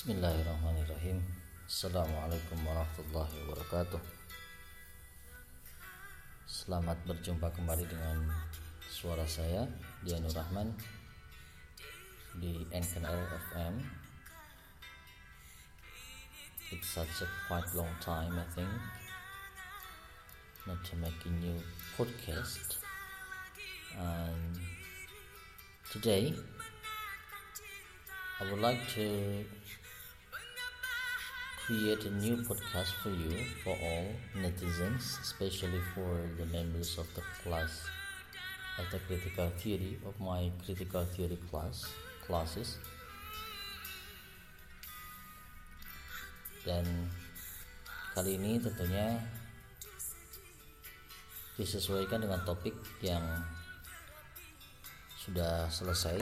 [0.00, 1.20] Bismillahirrahmanirrahim.
[1.68, 4.00] Assalamualaikum warahmatullahi wabarakatuh.
[6.48, 8.32] Selamat berjumpa kembali dengan
[8.88, 9.68] suara saya
[10.00, 10.72] Dianur Rahman
[12.40, 13.76] di NKNL FM
[16.72, 18.72] It's such a quite long time I think
[20.64, 21.60] not to make a new
[22.00, 22.80] podcast.
[24.00, 24.56] And
[25.92, 26.32] today
[28.40, 29.44] I would like to
[31.70, 37.22] create a new podcast for you for all netizens especially for the members of the
[37.38, 37.86] class
[38.74, 41.86] of the critical theory of my critical theory class
[42.26, 42.82] classes.
[46.66, 46.82] Dan
[48.18, 49.22] kali ini tentunya
[51.54, 53.22] disesuaikan dengan topik yang
[55.22, 56.18] sudah selesai.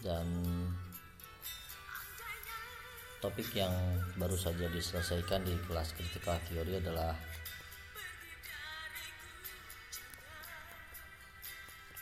[0.00, 0.26] Dan
[3.20, 3.72] topik yang
[4.16, 7.12] baru saja diselesaikan di kelas critical theory adalah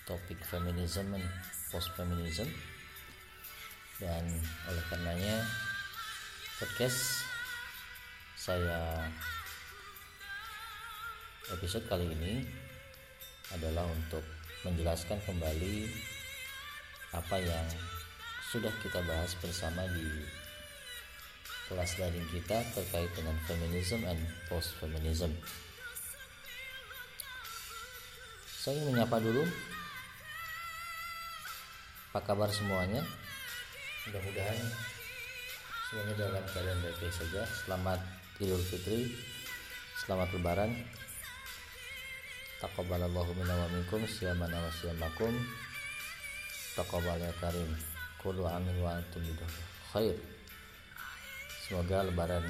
[0.07, 1.27] topik feminism and
[1.75, 2.47] post feminism
[3.99, 4.23] dan
[4.71, 5.43] oleh karenanya
[6.63, 7.27] podcast
[8.39, 9.11] saya
[11.51, 12.47] episode kali ini
[13.59, 14.23] adalah untuk
[14.63, 15.91] menjelaskan kembali
[17.11, 17.67] apa yang
[18.55, 20.38] sudah kita bahas bersama di
[21.69, 25.29] kelas daring kita terkait dengan feminism and post feminism.
[28.49, 29.45] Saya ingin menyapa dulu
[32.09, 33.05] apa kabar semuanya?
[34.09, 34.59] Mudah-mudahan
[35.93, 37.45] semuanya dalam keadaan baik-baik saja.
[37.45, 38.01] Selamat
[38.41, 39.13] Idul Fitri,
[40.01, 40.73] selamat Lebaran.
[42.65, 45.37] Taqabbalallahu minna wa minkum siyamana wa siyamakum.
[46.75, 47.71] Taqabbal ya karim.
[48.19, 49.23] Kullu amin wa antum
[49.93, 50.38] khair.
[51.69, 52.49] Semoga lebaran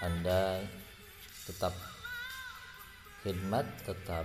[0.00, 0.64] Anda
[1.44, 1.76] tetap
[3.20, 4.24] khidmat, tetap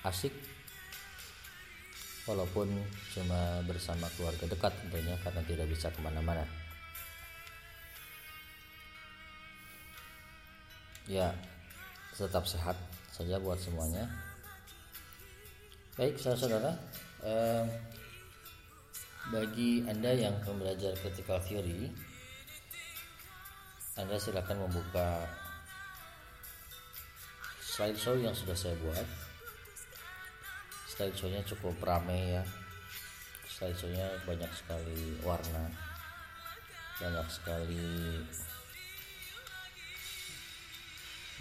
[0.00, 0.32] asik.
[2.24, 2.72] Walaupun
[3.12, 6.48] cuma bersama keluarga dekat tentunya karena tidak bisa ke mana-mana.
[11.04, 11.36] Ya
[12.16, 12.80] tetap sehat
[13.12, 14.08] saja buat semuanya.
[16.00, 16.72] Baik saudara-saudara
[17.28, 17.64] eh,
[19.28, 21.92] bagi anda yang belajar critical theory
[23.92, 25.28] anda silakan membuka
[27.60, 29.08] slideshow yang sudah saya buat.
[30.88, 32.44] Slideshow-nya cukup ramai ya.
[33.48, 35.92] Slideshow-nya banyak sekali warna
[37.02, 37.88] banyak sekali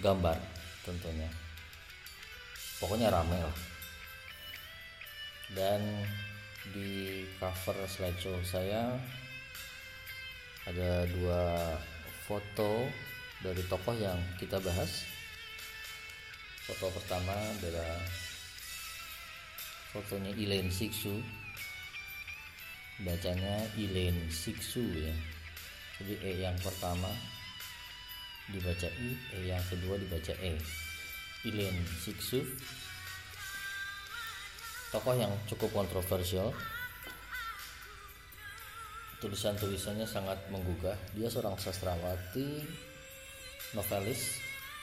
[0.02, 0.38] gambar
[0.82, 1.30] tentunya.
[2.82, 3.58] Pokoknya ramai lah.
[5.54, 5.82] Dan
[6.74, 8.98] di cover slideshow saya
[10.66, 11.42] ada dua
[12.26, 12.88] foto
[13.42, 15.06] dari tokoh yang kita bahas.
[16.70, 17.98] Foto pertama adalah
[19.92, 21.20] fotonya Elaine Siksu.
[23.02, 25.14] Bacanya Elaine Siksu ya.
[26.02, 27.10] Jadi E yang pertama
[28.50, 30.54] dibaca I E yang kedua dibaca E.
[31.46, 32.46] Elaine Siksu.
[34.94, 36.54] Tokoh yang cukup kontroversial
[39.22, 40.98] tulisan-tulisannya sangat menggugah.
[41.14, 42.66] Dia seorang sastrawati
[43.78, 44.42] novelis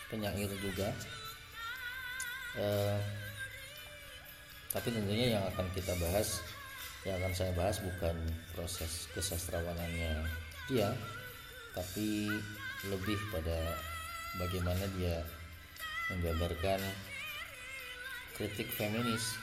[0.08, 0.88] penyair juga.
[2.56, 2.98] Eh,
[4.72, 6.40] tapi tentunya yang akan kita bahas
[7.06, 8.16] yang akan saya bahas bukan
[8.52, 10.28] proses kesastrawanannya
[10.68, 10.92] dia
[11.72, 12.28] tapi
[12.90, 13.78] lebih pada
[14.36, 15.22] bagaimana dia
[16.12, 16.80] menggambarkan
[18.36, 19.38] kritik feminis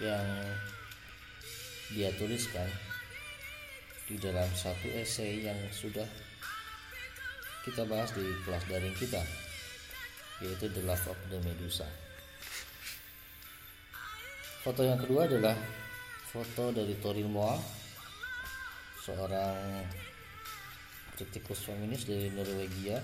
[0.00, 0.24] yang
[1.92, 2.66] dia tuliskan
[4.10, 6.06] di dalam satu esai yang sudah
[7.62, 9.22] kita bahas di kelas daring kita
[10.42, 11.86] yaitu The Love of the Medusa.
[14.62, 15.54] Foto yang kedua adalah
[16.34, 17.58] foto dari Torin Moa
[19.02, 19.86] seorang
[21.18, 22.98] kritikus feminis dari Norwegia.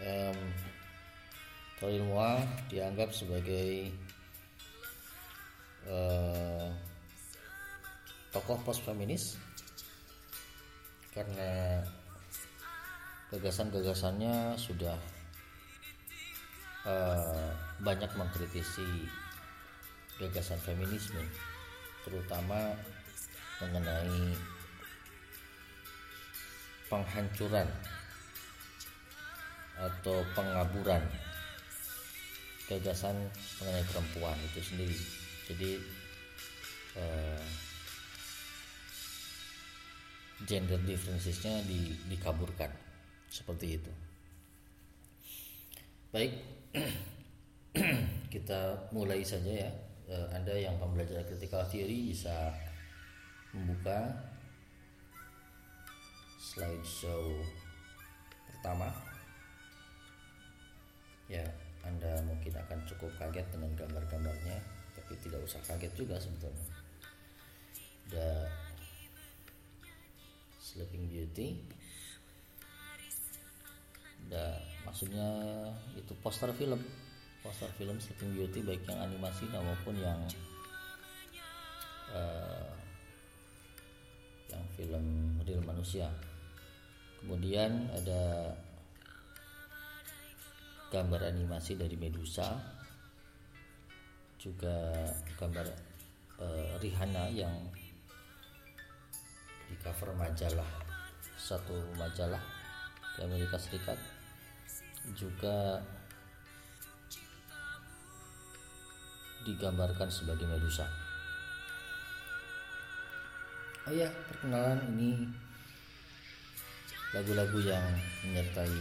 [0.00, 0.38] Um,
[1.78, 3.94] Torin Moa dianggap sebagai
[5.90, 6.70] uh,
[8.30, 9.34] tokoh post feminis
[11.10, 11.82] karena
[13.34, 14.94] gagasan-gagasannya sudah
[16.86, 17.50] uh,
[17.82, 19.10] banyak mengkritisi
[20.22, 21.22] gagasan feminisme
[22.06, 22.74] terutama
[23.58, 24.34] mengenai
[26.86, 27.68] penghancuran
[29.80, 31.02] atau pengaburan
[32.68, 33.16] gagasan
[33.58, 35.19] mengenai perempuan itu sendiri
[35.50, 35.82] jadi
[36.94, 37.42] uh,
[40.46, 42.70] gender differentiesnya di, dikaburkan.
[43.26, 43.92] Seperti itu.
[46.14, 46.32] Baik.
[48.34, 49.70] Kita mulai saja ya.
[50.10, 52.54] Uh, anda yang pembelajar critical theory bisa
[53.54, 54.10] membuka
[56.38, 57.42] slideshow
[58.50, 58.90] pertama.
[61.30, 61.46] Ya
[61.86, 64.79] anda mungkin akan cukup kaget dengan gambar-gambarnya
[65.10, 66.70] tapi tidak usah kaget juga sebetulnya.
[68.06, 68.46] Ada
[70.62, 71.58] Sleeping Beauty.
[74.30, 75.26] Ada maksudnya
[75.98, 76.78] itu poster film.
[77.42, 80.22] Poster film Sleeping Beauty baik yang animasi maupun yang
[82.14, 82.70] uh,
[84.46, 86.06] yang film real manusia.
[87.18, 88.54] Kemudian ada
[90.94, 92.78] gambar animasi dari Medusa
[94.40, 95.04] juga
[95.36, 95.68] gambar
[96.40, 97.52] uh, Rihanna yang
[99.68, 100.64] di cover majalah
[101.36, 102.40] satu majalah
[103.16, 104.00] di Amerika Serikat.
[105.12, 105.76] Juga
[109.44, 110.88] digambarkan sebagai Medusa.
[113.88, 115.28] Oh ya perkenalan ini
[117.12, 117.84] lagu-lagu yang
[118.24, 118.80] menyertai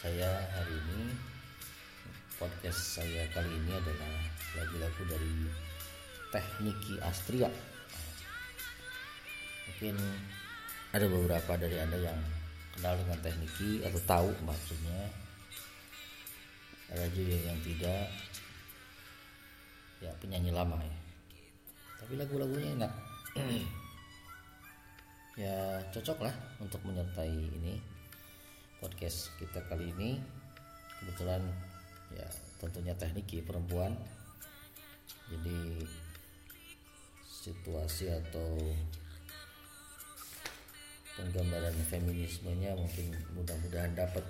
[0.00, 1.12] saya hari ini.
[2.36, 5.34] Podcast saya kali ini adalah lagu-lagu dari
[6.32, 7.48] Tekniki Astria.
[9.68, 9.94] Mungkin
[10.96, 12.18] ada beberapa dari anda yang
[12.76, 15.12] kenal dengan tekniki atau tahu maksudnya.
[16.92, 18.08] Ada juga yang tidak.
[20.00, 20.96] Ya penyanyi lama ya.
[22.00, 22.92] Tapi lagu-lagunya enak.
[25.36, 26.32] Ya cocok lah
[26.64, 27.76] untuk menyertai ini
[28.80, 30.16] podcast kita kali ini.
[30.96, 31.44] Kebetulan
[32.16, 32.24] ya
[32.56, 33.92] tentunya tekniki perempuan
[35.26, 35.86] jadi
[37.26, 38.58] situasi atau
[41.16, 44.24] penggambaran feminismenya mungkin mudah-mudahan dapat.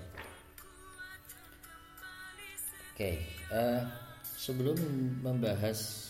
[2.97, 3.15] Oke okay,
[3.53, 3.81] uh, eh,
[4.23, 4.77] sebelum
[5.21, 6.09] membahas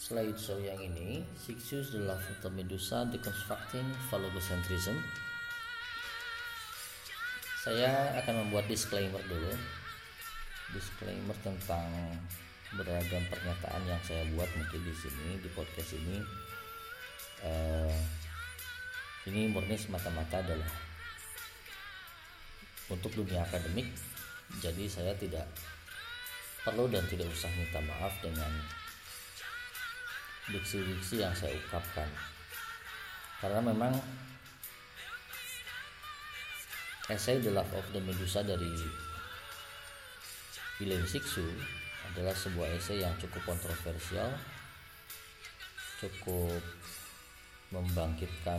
[0.00, 4.98] slideshow yang ini Six Use the Love of the Medusa Deconstructing Phallocentrism
[7.66, 9.50] saya akan membuat disclaimer dulu.
[10.70, 11.90] Disclaimer tentang
[12.74, 16.18] beragam pernyataan yang saya buat mungkin di sini di podcast ini.
[17.46, 17.94] Uh,
[19.30, 20.70] ini murni semata-mata adalah
[22.90, 23.86] untuk dunia akademik.
[24.58, 25.46] Jadi saya tidak
[26.66, 28.50] perlu dan tidak usah minta maaf dengan
[30.50, 32.10] diksi-diksi yang saya ungkapkan.
[33.42, 33.94] Karena memang
[37.06, 38.70] esai The Love of the Medusa dari
[40.82, 41.46] William Sixu
[42.16, 44.32] adalah sebuah esai yang cukup kontroversial
[46.00, 46.64] cukup
[47.68, 48.56] membangkitkan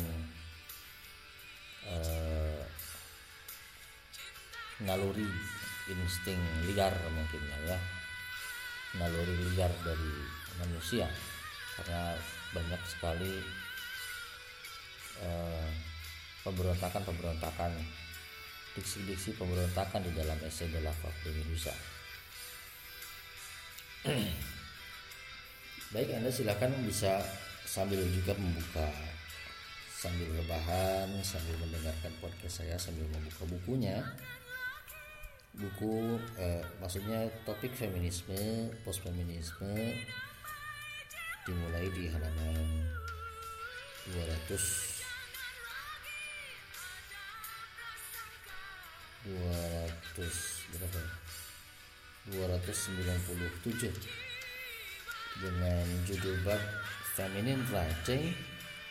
[1.89, 2.61] uh,
[4.85, 5.25] naluri
[5.89, 6.37] insting
[6.69, 7.81] liar mungkin ya
[9.01, 10.13] naluri liar dari
[10.61, 11.09] manusia
[11.81, 12.13] karena
[12.53, 13.41] banyak sekali
[15.25, 15.69] uh,
[16.45, 17.73] pemberontakan-pemberontakan
[18.77, 21.96] diksi-diksi pemberontakan di dalam esai of the Medusa.
[25.93, 27.23] Baik, Anda silakan bisa
[27.65, 28.85] sambil juga membuka
[29.97, 34.05] sambil rebahan, sambil mendengarkan podcast saya, sambil membuka bukunya.
[35.57, 39.73] Buku eh, maksudnya topik feminisme, post feminisme
[41.49, 42.85] dimulai di halaman
[44.13, 44.97] 200
[49.27, 50.99] 200 berapa
[52.31, 53.93] 297
[55.39, 56.59] dengan judul bab
[57.15, 58.35] Feminine Writing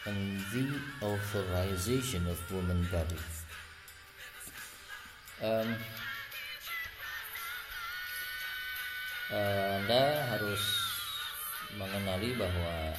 [0.06, 0.66] and the
[1.02, 3.20] Authorization of Woman Body.
[5.42, 5.68] Um,
[9.86, 10.02] Anda
[10.32, 10.62] harus
[11.76, 12.94] mengenali bahwa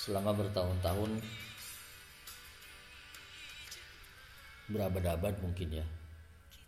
[0.00, 1.20] selama bertahun-tahun
[4.72, 5.86] berabad-abad mungkin ya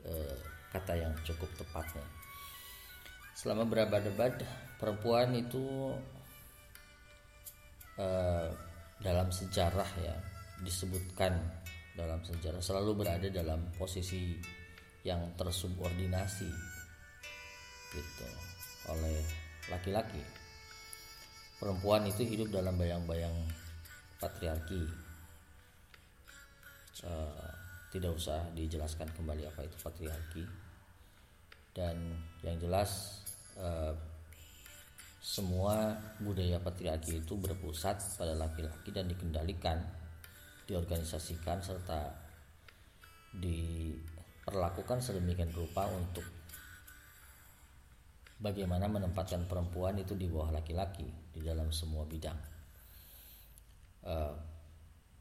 [0.04, 2.04] eh, kata yang cukup tepatnya.
[3.36, 4.40] Selama berabad-abad
[4.80, 5.92] perempuan itu
[8.00, 8.48] eh,
[9.02, 10.16] dalam sejarah ya
[10.64, 11.36] disebutkan
[11.92, 14.40] dalam sejarah selalu berada dalam posisi
[15.04, 16.48] yang tersubordinasi
[17.92, 18.28] gitu
[18.88, 19.20] oleh
[19.68, 20.22] laki-laki.
[21.60, 23.34] Perempuan itu hidup dalam bayang-bayang
[24.18, 24.82] patriarki.
[27.02, 27.50] Uh,
[27.90, 30.61] tidak usah dijelaskan kembali apa itu patriarki
[31.72, 31.96] dan
[32.44, 33.20] yang jelas
[33.56, 33.94] eh,
[35.22, 39.78] semua budaya patriarki itu berpusat pada laki-laki dan dikendalikan,
[40.66, 42.10] diorganisasikan serta
[43.32, 46.26] diperlakukan sedemikian rupa untuk
[48.42, 52.36] bagaimana menempatkan perempuan itu di bawah laki-laki di dalam semua bidang,
[54.04, 54.34] uh,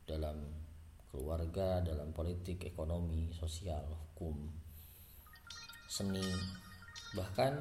[0.03, 0.35] dalam
[1.13, 4.60] keluarga, dalam politik, ekonomi, sosial, hukum,
[5.91, 6.23] seni,
[7.11, 7.51] bahkan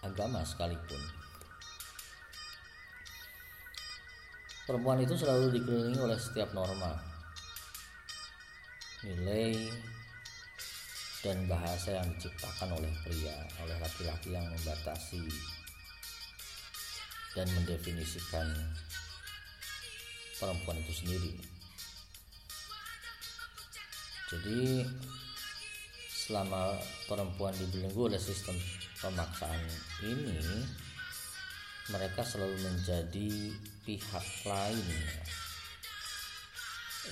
[0.00, 0.96] agama sekalipun.
[4.64, 6.96] Perempuan itu selalu dikelilingi oleh setiap norma,
[9.04, 9.68] nilai,
[11.20, 15.28] dan bahasa yang diciptakan oleh pria, oleh laki-laki yang membatasi
[17.36, 18.48] dan mendefinisikan
[20.40, 21.36] perempuan itu sendiri.
[24.28, 24.84] Jadi
[26.28, 26.76] selama
[27.08, 28.52] perempuan dibelenggu oleh sistem
[29.00, 29.64] pemaksaan
[30.04, 30.60] ini
[31.88, 33.56] mereka selalu menjadi
[33.88, 34.88] pihak lain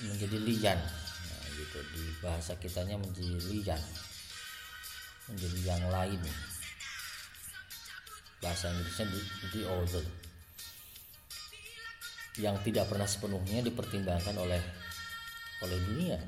[0.05, 0.77] menjadi lian.
[0.77, 1.81] Nah, gitu.
[1.97, 3.81] Di bahasa kitanya menjadi lian
[5.33, 6.21] menjadi yang lain.
[8.37, 9.19] Bahasa Inggrisnya di,
[9.49, 10.05] di other
[12.37, 14.61] yang tidak pernah sepenuhnya dipertimbangkan oleh
[15.65, 16.21] oleh dunia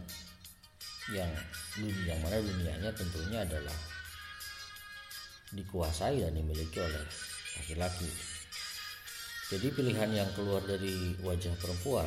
[1.10, 1.32] yang
[2.06, 3.75] yang mana dunianya tentunya adalah
[5.50, 7.04] dikuasai dan dimiliki oleh
[7.58, 8.10] laki-laki
[9.50, 12.06] jadi pilihan yang keluar dari wajah perempuan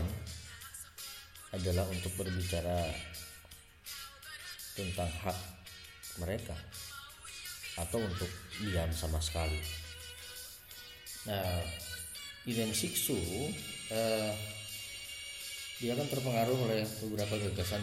[1.51, 2.87] adalah untuk berbicara
[4.79, 5.39] tentang hak
[6.23, 6.55] mereka
[7.83, 8.31] atau untuk
[8.63, 9.59] diam sama sekali.
[11.27, 11.67] Nah,
[12.47, 13.19] Irene Siksu
[13.91, 14.33] eh,
[15.83, 17.83] dia kan terpengaruh oleh beberapa gagasan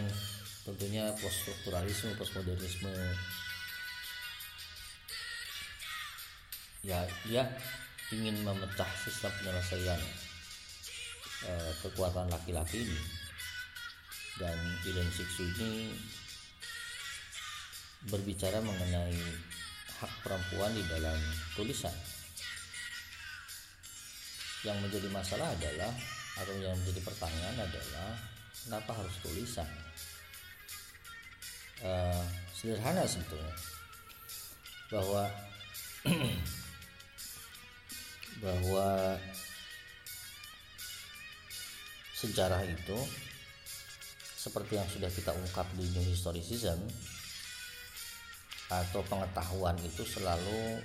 [0.67, 2.93] tentunya poststrukturalisme, postmodernisme.
[6.83, 7.03] Ya,
[8.11, 9.99] ingin memecah sistem penyelesaian
[11.47, 12.99] uh, kekuatan laki-laki ini.
[14.39, 14.55] Dan
[14.87, 15.91] Iden Siksu ini
[18.07, 19.19] berbicara mengenai
[19.99, 21.19] hak perempuan di dalam
[21.59, 21.91] tulisan.
[24.63, 25.91] Yang menjadi masalah adalah
[26.39, 28.15] atau yang menjadi pertanyaan adalah
[28.63, 29.67] kenapa harus tulisan
[31.83, 32.23] uh,
[32.55, 33.55] sederhana sebetulnya.
[34.89, 35.23] Bahwa
[38.43, 38.87] bahwa
[42.15, 42.97] sejarah itu
[44.39, 46.79] seperti yang sudah kita ungkap di New Historicism
[48.71, 50.79] atau pengetahuan itu selalu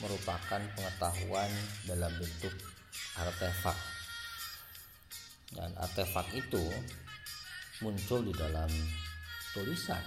[0.00, 1.50] merupakan pengetahuan
[1.84, 2.54] dalam bentuk
[3.18, 3.76] artefak.
[5.52, 6.64] Dan artefak itu
[7.82, 8.70] muncul di dalam
[9.58, 9.98] tulisan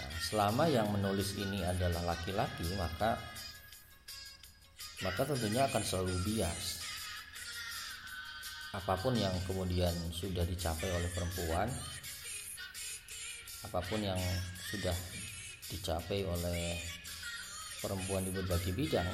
[0.00, 3.20] nah, selama yang menulis ini adalah laki-laki maka
[5.04, 6.80] maka tentunya akan selalu bias
[8.72, 11.68] apa pun yang kemudian sudah dicapai oleh perempuan
[13.68, 14.18] apa pun yang
[14.72, 14.96] sudah
[15.68, 16.80] dicapai oleh
[17.84, 19.12] perempuan di berbagai bidang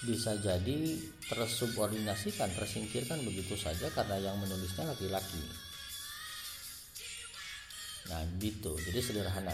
[0.00, 0.96] bisa jadi
[1.28, 5.44] tersubordinasikan, tersingkirkan begitu saja karena yang menulisnya laki-laki.
[8.08, 8.72] Nah, gitu.
[8.80, 9.52] Jadi sederhana.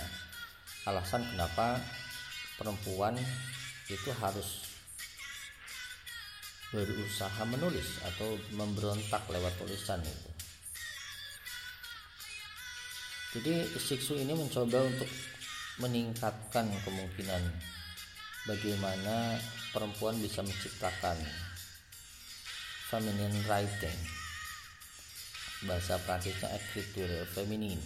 [0.86, 1.82] Alasan kenapa
[2.54, 3.18] perempuan
[3.90, 4.62] itu harus
[6.70, 10.30] berusaha menulis atau memberontak lewat tulisan itu.
[13.36, 15.10] Jadi Siksu ini mencoba untuk
[15.76, 17.42] meningkatkan kemungkinan
[18.48, 19.36] bagaimana
[19.76, 21.20] perempuan bisa menciptakan
[22.88, 23.98] feminine writing
[25.68, 27.76] bahasa Prancisnya écriture feminin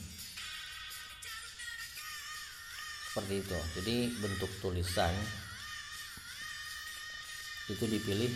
[3.10, 5.10] seperti itu jadi bentuk tulisan
[7.66, 8.30] itu dipilih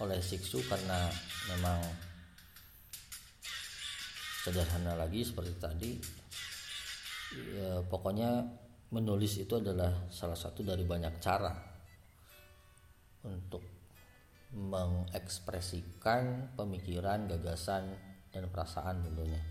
[0.00, 1.08] oleh Siksu karena
[1.52, 1.80] memang
[4.44, 5.92] sederhana lagi seperti tadi
[7.56, 8.44] ya, pokoknya
[8.92, 11.52] menulis itu adalah salah satu dari banyak cara
[13.26, 13.64] untuk
[14.54, 17.90] mengekspresikan pemikiran, gagasan,
[18.30, 19.42] dan perasaan tentunya.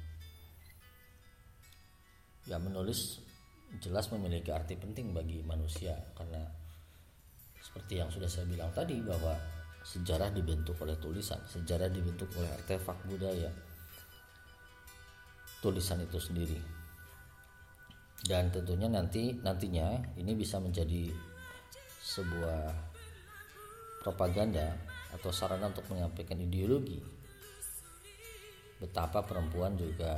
[2.47, 3.24] Ya menulis
[3.81, 5.95] jelas memiliki arti penting bagi manusia.
[6.13, 6.41] Karena
[7.59, 9.33] seperti yang sudah saya bilang tadi bahwa
[9.85, 13.49] sejarah dibentuk oleh tulisan sejarah dibentuk oleh artefak budaya.
[15.61, 16.59] Tulisan itu sendiri.
[18.25, 21.13] Dan tentunya nanti nantinya ini bisa menjadi
[22.01, 22.73] sebuah
[24.01, 24.73] propaganda
[25.13, 27.01] atau sarana untuk menyampaikan ideologi.
[28.81, 30.17] Betapa perempuan juga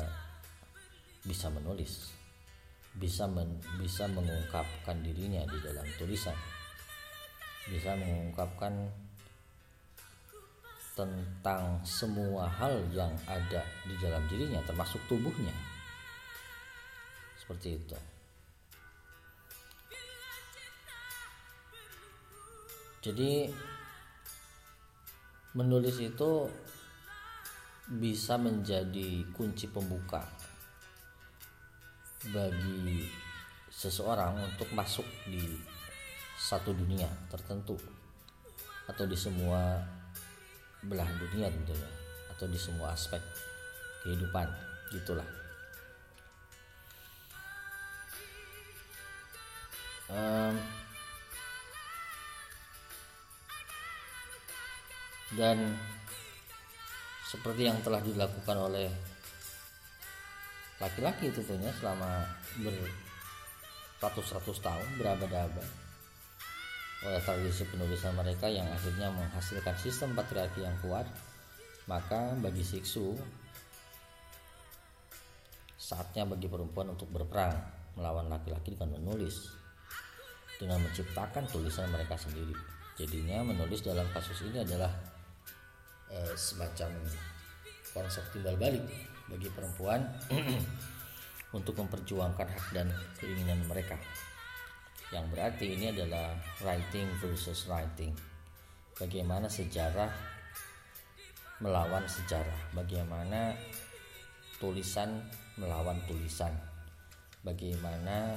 [1.24, 2.17] bisa menulis
[2.98, 6.34] bisa men, bisa mengungkapkan dirinya di dalam tulisan.
[7.70, 8.74] Bisa mengungkapkan
[10.98, 15.54] tentang semua hal yang ada di dalam dirinya termasuk tubuhnya.
[17.38, 17.98] Seperti itu.
[23.08, 23.46] Jadi
[25.54, 26.50] menulis itu
[27.88, 30.37] bisa menjadi kunci pembuka
[32.34, 33.07] bagi
[33.72, 35.57] seseorang untuk masuk di
[36.38, 37.77] satu dunia tertentu
[38.88, 39.81] atau di semua
[40.86, 41.89] belahan dunia tentunya
[42.31, 43.19] atau di semua aspek
[44.05, 44.48] kehidupan
[44.93, 45.27] gitulah.
[50.07, 50.55] Um,
[55.36, 55.75] dan
[57.27, 58.88] seperti yang telah dilakukan oleh
[60.77, 62.25] laki-laki tentunya selama
[63.98, 65.67] beratus-ratus tahun berabad-abad.
[67.05, 71.05] Oleh tradisi penulisan mereka yang akhirnya menghasilkan sistem patriarki yang kuat
[71.88, 73.15] maka bagi siksu
[75.77, 77.55] saatnya bagi perempuan untuk berperang
[77.96, 79.55] melawan laki-laki dengan menulis
[80.60, 82.53] dengan menciptakan tulisan mereka sendiri.
[82.98, 84.89] Jadinya menulis dalam kasus ini adalah
[86.12, 86.98] eh, semacam
[87.93, 88.84] konsep timbal balik
[89.27, 90.03] bagi perempuan
[91.57, 92.88] untuk memperjuangkan hak dan
[93.19, 93.96] keinginan mereka.
[95.12, 98.12] Yang berarti ini adalah writing versus writing.
[99.00, 100.12] Bagaimana sejarah
[101.63, 102.75] melawan sejarah?
[102.75, 103.55] Bagaimana
[104.60, 105.24] tulisan
[105.55, 106.51] melawan tulisan?
[107.39, 108.36] Bagaimana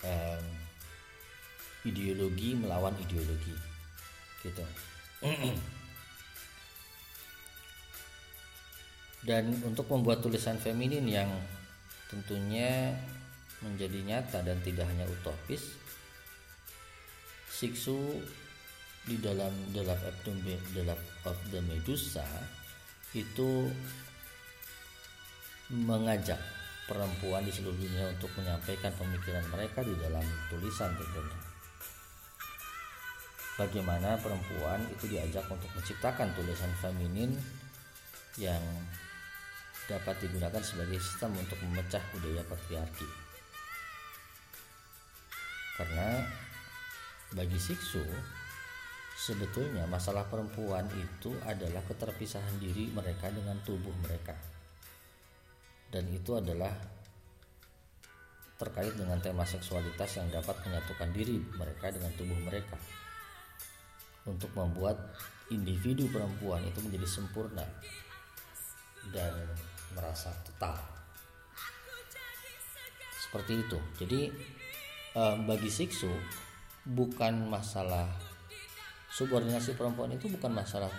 [0.00, 0.40] eh,
[1.84, 3.52] ideologi melawan ideologi?
[4.40, 4.64] Gitu
[9.26, 11.28] dan untuk membuat tulisan feminin yang
[12.06, 12.94] tentunya
[13.58, 15.74] menjadi nyata dan tidak hanya utopis
[17.50, 18.20] Siksu
[19.08, 22.26] di dalam The Love of the, the, Love of the Medusa
[23.16, 23.72] itu
[25.72, 26.36] mengajak
[26.84, 31.40] perempuan di seluruh dunia untuk menyampaikan pemikiran mereka di dalam tulisan tentunya.
[33.56, 37.32] Bagaimana perempuan itu diajak untuk menciptakan tulisan feminin
[38.36, 38.60] yang
[39.86, 43.06] dapat digunakan sebagai sistem untuk memecah budaya patriarki.
[45.78, 46.26] Karena
[47.34, 48.02] bagi siksu
[49.16, 54.34] sebetulnya masalah perempuan itu adalah keterpisahan diri mereka dengan tubuh mereka.
[55.86, 56.74] Dan itu adalah
[58.56, 62.76] terkait dengan tema seksualitas yang dapat menyatukan diri mereka dengan tubuh mereka.
[64.26, 64.98] Untuk membuat
[65.54, 67.62] individu perempuan itu menjadi sempurna
[69.14, 69.32] dan
[69.96, 70.76] merasa total
[73.26, 73.78] seperti itu.
[73.98, 74.20] Jadi
[75.18, 76.08] uh, bagi siksu
[76.86, 78.06] bukan masalah
[79.10, 80.92] subordinasi perempuan itu bukan masalah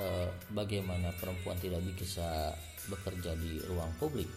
[0.00, 2.50] uh, bagaimana perempuan tidak bisa
[2.90, 4.28] bekerja di ruang publik.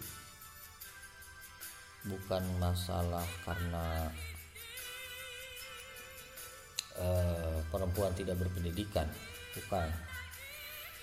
[2.05, 4.09] Bukan masalah karena
[7.01, 9.09] uh, perempuan tidak berpendidikan.
[9.51, 9.87] Bukan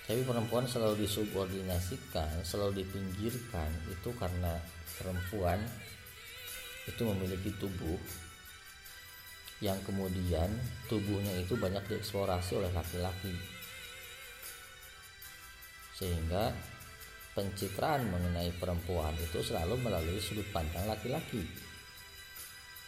[0.09, 4.57] tapi perempuan selalu disubordinasikan selalu dipinggirkan itu karena
[4.97, 5.61] perempuan
[6.89, 8.01] itu memiliki tubuh
[9.61, 10.49] yang kemudian
[10.89, 13.37] tubuhnya itu banyak dieksplorasi oleh laki-laki.
[15.93, 16.57] Sehingga
[17.37, 21.45] pencitraan mengenai perempuan itu selalu melalui sudut pandang laki-laki.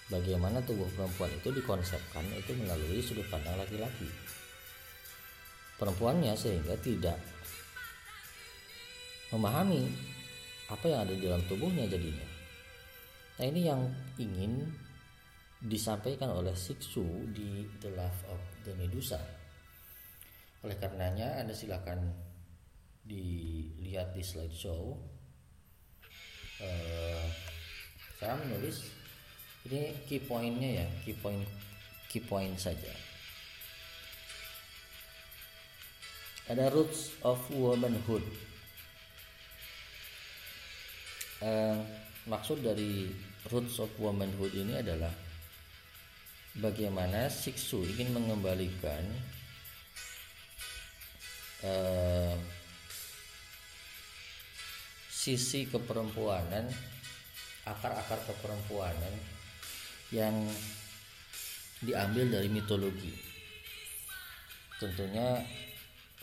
[0.10, 4.10] Bagaimana tubuh perempuan itu dikonsepkan itu melalui sudut pandang laki-laki
[5.82, 7.18] perempuannya sehingga tidak
[9.34, 9.90] memahami
[10.70, 12.32] apa yang ada di dalam tubuhnya jadinya
[13.42, 13.90] Nah ini yang
[14.22, 14.70] ingin
[15.66, 19.18] disampaikan oleh Siksu di The Love of the Medusa.
[20.62, 22.06] Oleh karenanya Anda silakan
[23.02, 24.94] dilihat di slideshow.
[26.62, 27.26] Uh,
[28.22, 28.94] saya menulis
[29.66, 31.42] ini key pointnya ya, key point
[32.14, 32.94] key point saja.
[36.52, 38.28] Ada roots of womanhood.
[41.40, 41.80] Uh,
[42.28, 43.08] maksud dari
[43.48, 45.16] roots of womanhood ini adalah
[46.60, 49.00] bagaimana Siksu ingin mengembalikan
[51.64, 52.36] uh,
[55.08, 56.68] sisi keperempuanan
[57.64, 59.16] akar-akar keperempuanan
[60.12, 60.36] yang
[61.80, 63.16] diambil dari mitologi
[64.82, 65.40] tentunya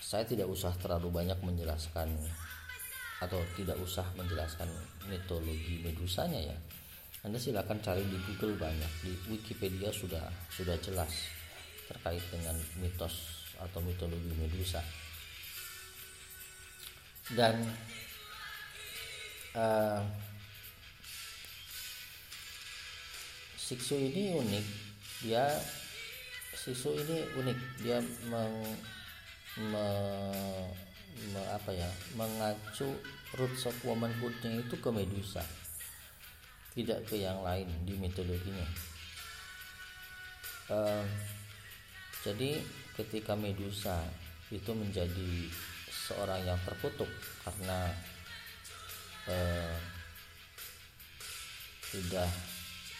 [0.08, 2.08] saya tidak usah terlalu banyak menjelaskan
[3.20, 4.64] atau tidak usah menjelaskan
[5.04, 6.56] mitologi medusanya ya.
[7.28, 11.12] Anda silakan cari di Google banyak di Wikipedia sudah sudah jelas
[11.92, 14.80] terkait dengan mitos atau mitologi Medusa.
[17.28, 17.68] Dan
[19.60, 20.00] uh,
[23.60, 24.66] Siksu ini unik.
[25.28, 25.52] Dia
[26.56, 27.58] Siksu ini unik.
[27.84, 28.00] Dia
[28.32, 28.56] meng,
[29.58, 29.88] me,
[31.34, 32.94] me, apa ya mengacu
[33.34, 35.42] roots of womanhoodnya itu ke Medusa
[36.78, 38.68] tidak ke yang lain di mitologinya.
[40.70, 41.02] Uh,
[42.22, 42.62] jadi
[42.94, 43.98] ketika Medusa
[44.54, 45.50] itu menjadi
[45.90, 47.10] seorang yang terkutuk
[47.42, 47.90] karena
[49.26, 49.74] uh,
[51.88, 52.30] sudah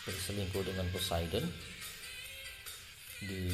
[0.09, 1.47] berselingkuh dengan Poseidon
[3.23, 3.47] di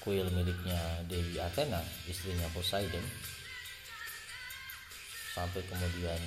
[0.00, 3.04] kuil miliknya Dewi Athena istrinya Poseidon.
[5.30, 6.20] Sampai kemudian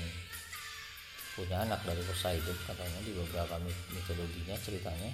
[1.33, 3.57] punya anak dari Poseidon katanya di beberapa
[3.91, 5.11] mitologinya ceritanya.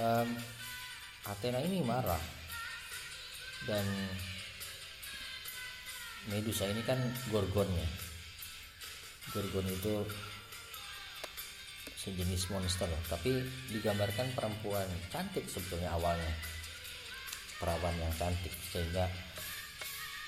[0.00, 0.28] Um,
[1.28, 2.20] Athena ini marah.
[3.64, 3.86] Dan
[6.24, 6.96] Medusa ini kan
[7.28, 7.84] gorgonnya
[9.34, 9.94] gorgon itu
[11.98, 16.32] sejenis monster tapi digambarkan perempuan cantik sebetulnya awalnya
[17.64, 19.08] perawan yang cantik sehingga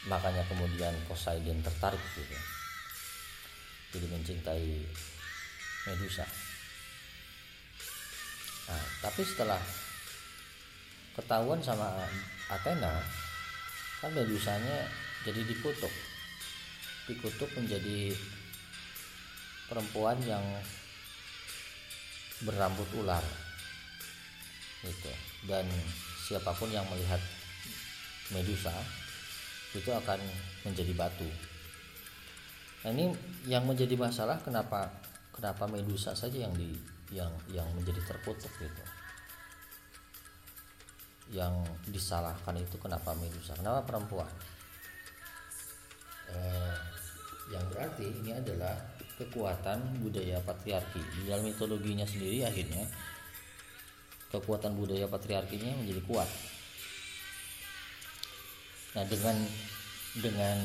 [0.09, 2.33] makanya kemudian Poseidon tertarik gitu.
[3.93, 4.73] Jadi mencintai
[5.85, 6.25] Medusa.
[8.73, 9.61] Nah tapi setelah
[11.13, 12.09] ketahuan sama
[12.49, 13.05] Athena
[14.01, 14.89] kan Medusanya
[15.29, 15.93] jadi dikutuk.
[17.05, 18.17] Dikutuk menjadi
[19.69, 20.43] perempuan yang
[22.49, 23.23] berambut ular
[24.81, 25.13] gitu.
[25.45, 25.69] Dan
[26.27, 27.23] siapa pun yang melihat
[28.35, 28.75] Medusa
[29.71, 30.19] itu akan
[30.67, 31.31] menjadi batu
[32.87, 33.11] Nah ini
[33.51, 34.87] yang menjadi masalah kenapa
[35.35, 36.71] kenapa Medusa saja yang di
[37.11, 38.83] yang yang menjadi terkutuk gitu.
[41.35, 43.59] Yang disalahkan itu kenapa Medusa?
[43.59, 44.31] Kenapa perempuan?
[46.31, 46.79] Eh,
[47.51, 48.79] yang berarti ini adalah
[49.19, 52.87] kekuatan budaya patriarki di dalam mitologinya sendiri akhirnya
[54.37, 56.29] kekuatan budaya patriarkinya menjadi kuat.
[58.97, 59.37] Nah dengan
[60.17, 60.57] dengan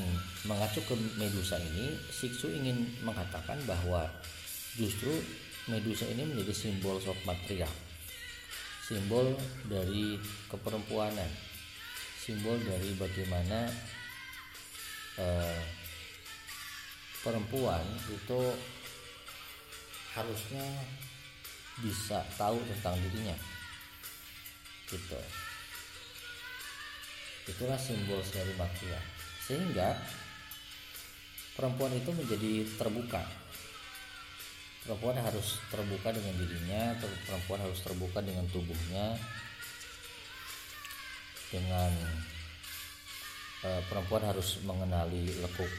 [0.48, 4.08] mengacu ke Medusa ini, Siksu ingin mengatakan bahwa
[4.80, 5.12] justru
[5.68, 7.68] Medusa ini menjadi simbol sok matria,
[8.88, 9.36] simbol
[9.68, 10.16] dari
[10.48, 11.28] keperempuanan,
[12.18, 13.70] simbol dari bagaimana
[15.20, 15.62] eh,
[17.22, 18.42] perempuan itu
[20.18, 20.66] harusnya
[21.80, 23.38] bisa tahu tentang dirinya,
[24.92, 25.20] gitu.
[27.50, 29.02] Itulah simbol dari matria
[29.42, 29.98] sehingga
[31.58, 33.26] perempuan itu menjadi terbuka
[34.82, 36.96] perempuan harus terbuka dengan dirinya
[37.28, 39.14] perempuan harus terbuka dengan tubuhnya
[41.54, 41.92] dengan
[43.68, 45.70] uh, perempuan harus mengenali lekuk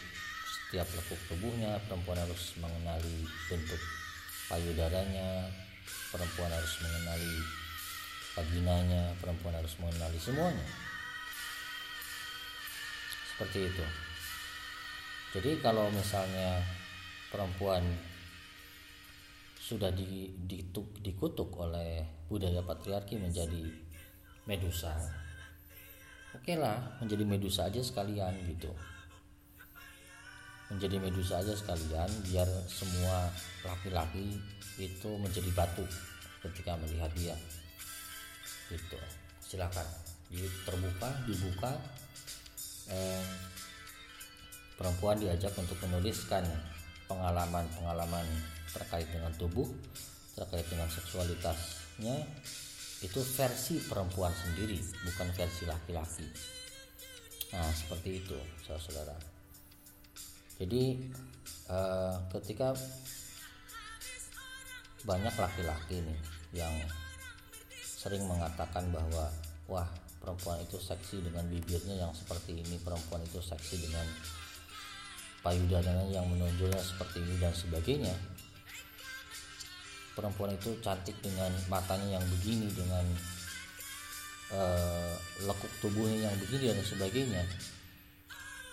[0.46, 3.80] setiap lekuk tubuhnya perempuan harus mengenali bentuk
[4.46, 5.50] payudaranya
[6.14, 7.61] perempuan harus mengenali
[8.32, 10.66] vaginanya perempuan harus mengenali semuanya.
[13.32, 13.86] Seperti itu.
[15.32, 16.60] Jadi kalau misalnya
[17.32, 17.80] perempuan
[19.56, 23.64] sudah di, dituk, dikutuk oleh budaya patriarki menjadi
[24.44, 24.92] medusa
[26.32, 28.72] oke okay lah menjadi medusa aja sekalian gitu.
[30.72, 33.28] Menjadi medusa aja sekalian biar semua
[33.60, 34.40] laki-laki
[34.80, 35.84] itu menjadi batu
[36.40, 37.36] ketika melihat dia
[38.72, 38.98] gitu
[39.44, 39.84] silakan
[40.32, 41.72] jadi terbuka dibuka
[42.88, 43.24] eh,
[44.80, 46.42] perempuan diajak untuk menuliskan
[47.06, 48.24] pengalaman-pengalaman
[48.72, 49.68] terkait dengan tubuh,
[50.32, 52.16] terkait dengan seksualitasnya
[53.04, 56.26] itu versi perempuan sendiri, bukan versi laki-laki.
[57.52, 59.14] Nah, seperti itu, saudara.
[60.56, 61.12] Jadi
[61.68, 62.72] eh, ketika
[65.04, 66.20] banyak laki-laki nih
[66.56, 66.72] yang
[68.02, 69.30] sering mengatakan bahwa
[69.70, 69.86] wah
[70.18, 74.02] perempuan itu seksi dengan bibirnya yang seperti ini perempuan itu seksi dengan
[75.46, 78.14] payudaranya yang menonjolnya seperti ini dan sebagainya.
[80.18, 83.06] Perempuan itu cantik dengan matanya yang begini dengan
[84.50, 85.14] uh,
[85.46, 87.42] lekuk tubuhnya yang begini dan sebagainya.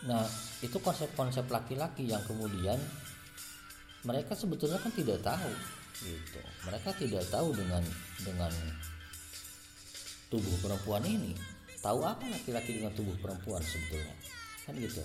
[0.10, 0.26] Nah
[0.66, 2.82] itu konsep-konsep laki-laki yang kemudian
[4.04, 5.54] mereka sebetulnya kan tidak tahu
[6.02, 6.42] gitu.
[6.66, 7.84] Mereka tidak tahu dengan
[8.24, 8.52] dengan
[10.30, 11.34] tubuh perempuan ini
[11.82, 14.16] tahu apa laki-laki dengan tubuh perempuan sebetulnya?
[14.66, 15.04] Kan gitu.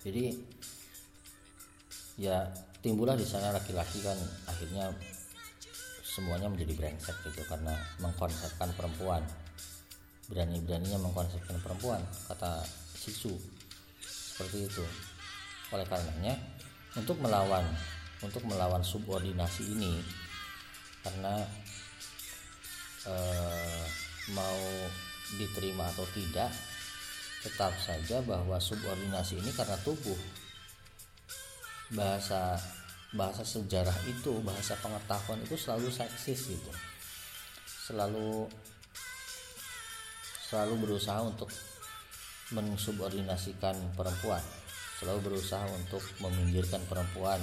[0.00, 0.24] Jadi
[2.20, 2.48] ya
[2.80, 4.16] timbullah di sana laki-laki kan
[4.48, 4.94] akhirnya
[6.06, 9.22] semuanya menjadi brengsek gitu karena mengkonsepkan perempuan.
[10.30, 12.62] Berani-beraninya mengkonsepkan perempuan kata
[12.94, 13.34] Sisu
[14.06, 14.84] seperti itu.
[15.74, 16.38] Oleh karenanya
[16.94, 17.66] untuk melawan
[18.20, 20.00] untuk melawan subordinasi ini
[21.00, 21.40] karena
[23.06, 23.84] eh,
[24.34, 24.60] mau
[25.38, 26.50] diterima atau tidak
[27.40, 30.18] tetap saja bahwa subordinasi ini karena tubuh.
[31.90, 32.60] Bahasa
[33.10, 36.72] bahasa sejarah itu bahasa pengetahuan itu selalu seksis gitu.
[37.66, 38.46] Selalu
[40.46, 41.50] selalu berusaha untuk
[42.54, 44.42] mensubordinasikan perempuan.
[45.00, 47.40] Selalu berusaha untuk meminggirkan perempuan.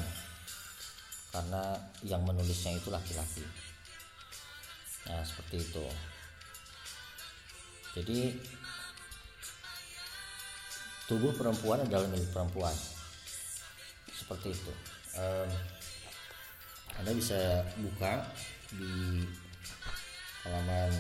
[1.34, 1.76] Karena
[2.08, 3.67] yang menulisnya itu laki-laki
[5.08, 5.86] nah seperti itu.
[7.98, 8.20] Jadi
[11.08, 12.76] tubuh perempuan adalah milik perempuan.
[14.12, 14.74] Seperti itu.
[15.18, 15.50] Um,
[17.00, 18.28] anda bisa buka
[18.76, 19.24] di
[20.44, 20.92] halaman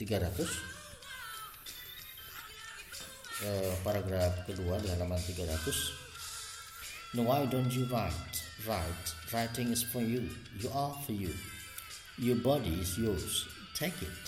[0.00, 0.50] tiga ratus.
[3.36, 6.05] Uh, paragraf kedua di halaman 300
[7.16, 8.42] Why don't you write?
[8.68, 9.14] Write.
[9.32, 10.28] Writing is for you.
[10.60, 11.32] You are for you.
[12.18, 13.48] Your body is yours.
[13.74, 14.24] Take it.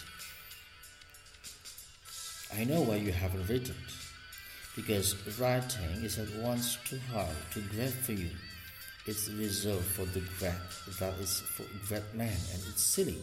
[2.56, 3.76] I know why you haven't written.
[4.74, 8.30] Because writing is at once too hard to grab for you.
[9.06, 10.52] It's reserved for the great.
[10.98, 13.20] That is for great man and it's silly.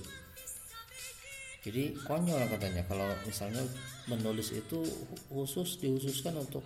[1.66, 3.66] Jadi konyol katanya kalau misalnya
[4.06, 4.86] menulis itu
[5.34, 6.62] khusus dihususkan untuk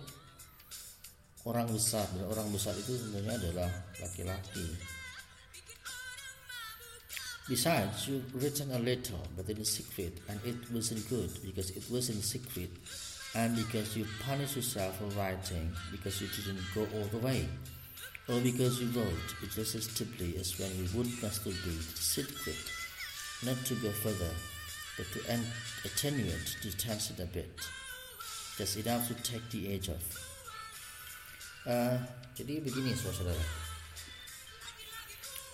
[1.48, 4.66] orang besar dan orang besar itu sebenarnya adalah laki-laki.
[7.48, 12.06] Besides, you've written a letter, but in secret, and it wasn't good because it was
[12.06, 12.70] in secret,
[13.34, 17.48] and because you punished yourself for writing because you didn't go all the way,
[18.28, 22.62] or because you wrote deeply as when you would masturbate secret,
[23.42, 24.30] not to go further,
[24.94, 25.18] but to
[25.84, 27.50] attenuate the tension a bit,
[28.58, 30.29] just enough to take the edge off.
[31.60, 31.92] Uh,
[32.32, 33.36] jadi begini saudara,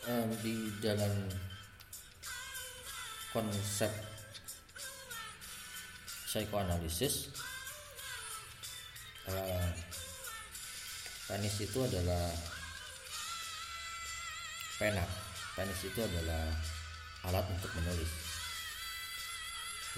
[0.06, 1.10] um, di dalam
[3.34, 3.90] konsep
[6.30, 7.34] psikoanalisis
[9.26, 9.66] uh,
[11.26, 12.30] penis itu adalah
[14.78, 15.02] pena.
[15.58, 16.54] Penis itu adalah
[17.26, 18.12] alat untuk menulis.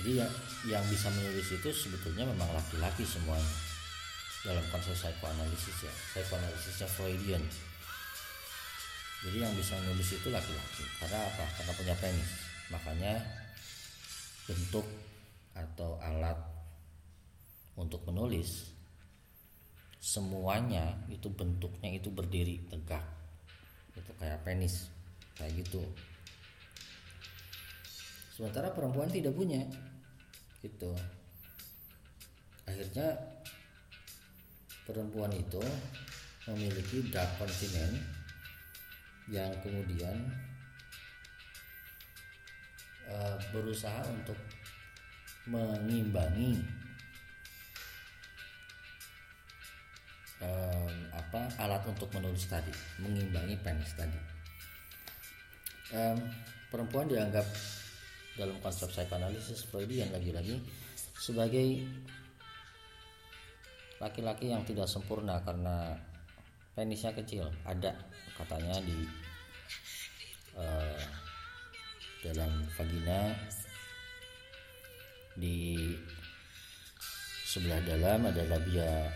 [0.01, 0.29] Jadi ya,
[0.73, 3.69] yang bisa menulis itu sebetulnya memang laki-laki semuanya
[4.47, 5.93] dalam konsep psikoanalisis ya.
[6.15, 7.43] Psikoanalisisnya Freudian.
[9.19, 10.85] Jadi yang bisa menulis itu laki-laki.
[11.03, 11.45] Karena apa?
[11.59, 12.31] Karena punya penis.
[12.71, 13.15] Makanya
[14.47, 14.87] bentuk
[15.59, 16.39] atau alat
[17.75, 18.71] untuk menulis
[19.99, 23.03] semuanya itu bentuknya itu berdiri tegak.
[23.99, 24.87] Itu kayak penis.
[25.35, 25.83] Kayak gitu.
[28.39, 29.67] Sementara perempuan tidak punya.
[30.63, 30.95] Gitu.
[32.71, 33.38] Akhirnya
[34.89, 35.61] perempuan itu
[36.49, 38.01] memiliki dark continent
[39.29, 40.17] yang kemudian
[43.09, 44.37] Eh, berusaha untuk
[45.49, 46.61] mengimbangi
[50.45, 52.69] um, apa alat untuk menulis tadi,
[53.01, 54.21] mengimbangi penis tadi.
[55.97, 56.21] Um,
[56.69, 57.49] perempuan dianggap
[58.37, 60.61] dalam konsep psikoanalisis Freudian lagi-lagi
[61.17, 61.81] sebagai
[63.99, 65.95] laki-laki yang tidak sempurna karena
[66.75, 67.51] penisnya kecil.
[67.67, 67.95] Ada
[68.39, 68.99] katanya di
[70.55, 71.03] uh,
[72.23, 73.35] dalam vagina.
[75.39, 75.95] Di
[77.47, 79.07] sebelah dalam ada labia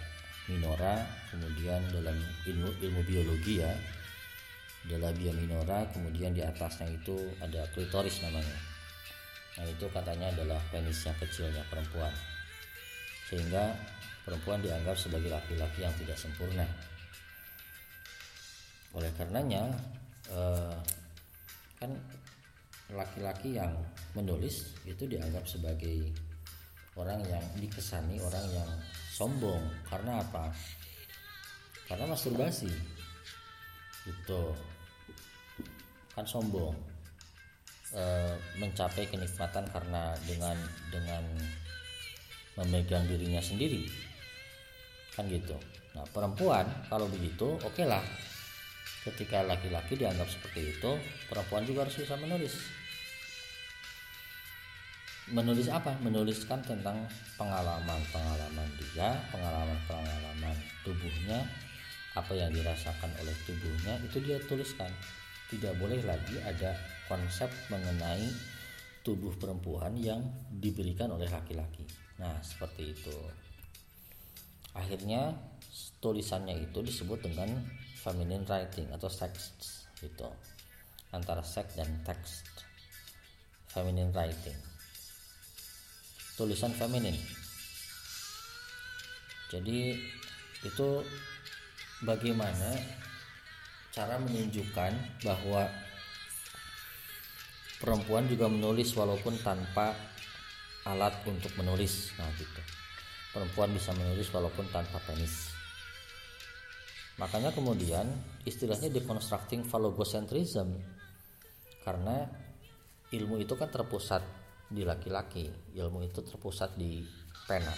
[0.46, 2.14] minora kemudian dalam
[2.46, 3.74] ilmu ilmu biologi ya
[4.86, 8.58] ada labia minora kemudian di atasnya itu ada klitoris namanya.
[9.58, 12.10] Nah itu katanya adalah penisnya kecilnya perempuan.
[13.30, 13.78] Sehingga
[14.22, 16.66] perempuan dianggap sebagai laki-laki yang tidak sempurna.
[18.92, 19.72] Oleh karenanya
[20.30, 20.76] eh,
[21.80, 21.90] kan
[22.92, 23.72] laki-laki yang
[24.12, 26.12] menulis itu dianggap sebagai
[26.94, 28.70] orang yang dikesani orang yang
[29.12, 29.62] sombong.
[29.88, 30.52] Karena apa?
[31.88, 32.68] Karena masturbasi.
[34.04, 34.52] Itu
[36.12, 36.76] kan sombong.
[37.92, 38.04] E,
[38.56, 40.56] mencapai kenikmatan karena dengan
[40.88, 41.20] dengan
[42.56, 43.84] memegang dirinya sendiri
[45.12, 45.56] kan gitu.
[45.92, 48.00] Nah perempuan kalau begitu oke okay lah
[49.02, 50.90] ketika laki-laki dianggap seperti itu
[51.28, 52.54] perempuan juga harus bisa menulis.
[55.30, 55.94] Menulis apa?
[56.02, 57.06] Menuliskan tentang
[57.38, 61.46] pengalaman-pengalaman dia pengalaman-pengalaman tubuhnya
[62.12, 64.90] apa yang dirasakan oleh tubuhnya itu dia tuliskan.
[65.52, 66.72] Tidak boleh lagi ada
[67.06, 68.24] konsep mengenai
[69.04, 71.84] tubuh perempuan yang diberikan oleh laki-laki.
[72.16, 73.16] Nah seperti itu
[74.72, 75.36] akhirnya
[76.00, 77.48] tulisannya itu disebut dengan
[78.00, 79.52] feminine writing atau sex
[80.00, 80.28] gitu.
[81.12, 82.40] Antara seks dan teks
[83.68, 84.56] feminine writing.
[86.36, 87.14] Tulisan feminin
[89.52, 90.00] jadi
[90.64, 90.88] itu
[92.08, 92.72] bagaimana
[93.92, 95.68] cara menunjukkan bahwa
[97.76, 99.92] perempuan juga menulis walaupun tanpa
[100.88, 102.16] alat untuk menulis.
[102.16, 102.71] Nah gitu
[103.32, 105.50] perempuan bisa menulis walaupun tanpa penis.
[107.16, 108.08] Makanya kemudian
[108.44, 110.76] istilahnya deconstructing phallogocentrism
[111.84, 112.28] karena
[113.12, 114.22] ilmu itu kan terpusat
[114.72, 117.04] di laki-laki ilmu itu terpusat di
[117.44, 117.74] pena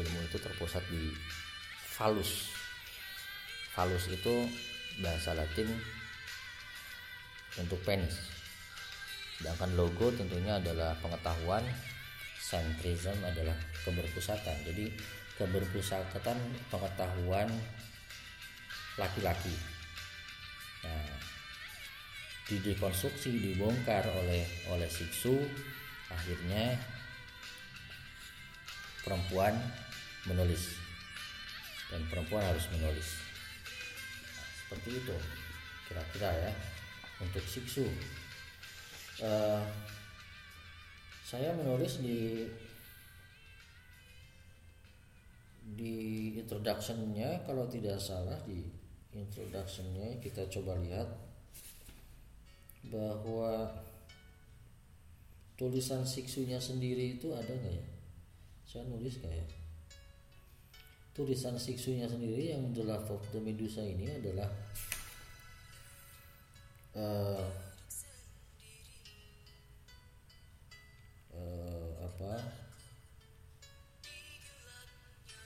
[0.00, 1.12] ilmu itu terpusat di
[1.92, 2.48] falus
[3.76, 4.48] falus itu
[5.02, 5.66] bahasa latin
[7.58, 8.14] untuk penis.
[9.38, 11.62] Sedangkan logo tentunya adalah pengetahuan
[12.44, 13.56] centrism adalah
[13.88, 14.56] keberpusatan.
[14.68, 14.92] Jadi
[15.40, 16.36] keberpusatan
[16.68, 17.48] pengetahuan
[19.00, 19.56] laki-laki.
[20.84, 21.24] Nah
[22.44, 25.32] didekonstruksi dibongkar oleh oleh siksu
[26.12, 26.76] akhirnya
[29.00, 29.56] perempuan
[30.28, 30.76] menulis.
[31.92, 33.20] Dan perempuan harus menulis.
[34.34, 35.16] Nah, seperti itu
[35.88, 36.52] kira-kira ya
[37.20, 37.86] untuk siksu.
[39.22, 39.62] Uh,
[41.34, 42.46] saya menulis di
[45.74, 45.94] di
[46.38, 48.62] introductionnya kalau tidak salah di
[49.10, 51.10] introductionnya kita coba lihat
[52.86, 53.66] bahwa
[55.58, 57.86] tulisan siksunya sendiri itu ada nggak ya?
[58.70, 59.50] Saya nulis kayak
[61.18, 64.54] tulisan siksunya sendiri yang The Love of the Medusa ini adalah
[66.94, 67.73] uh,
[71.34, 72.32] uh, apa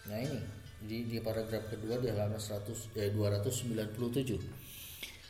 [0.09, 0.41] nah ini
[0.79, 4.69] di, di paragraf kedua di halaman 100 eh, 297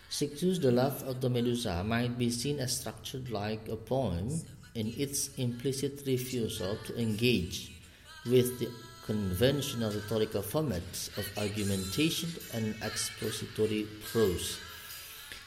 [0.09, 4.41] Sixtus the love of the Medusa might be seen as structured like a poem
[4.73, 7.77] in its implicit refusal to engage
[8.25, 8.73] with the
[9.09, 14.61] conventional rhetorical formats of argumentation and expository prose.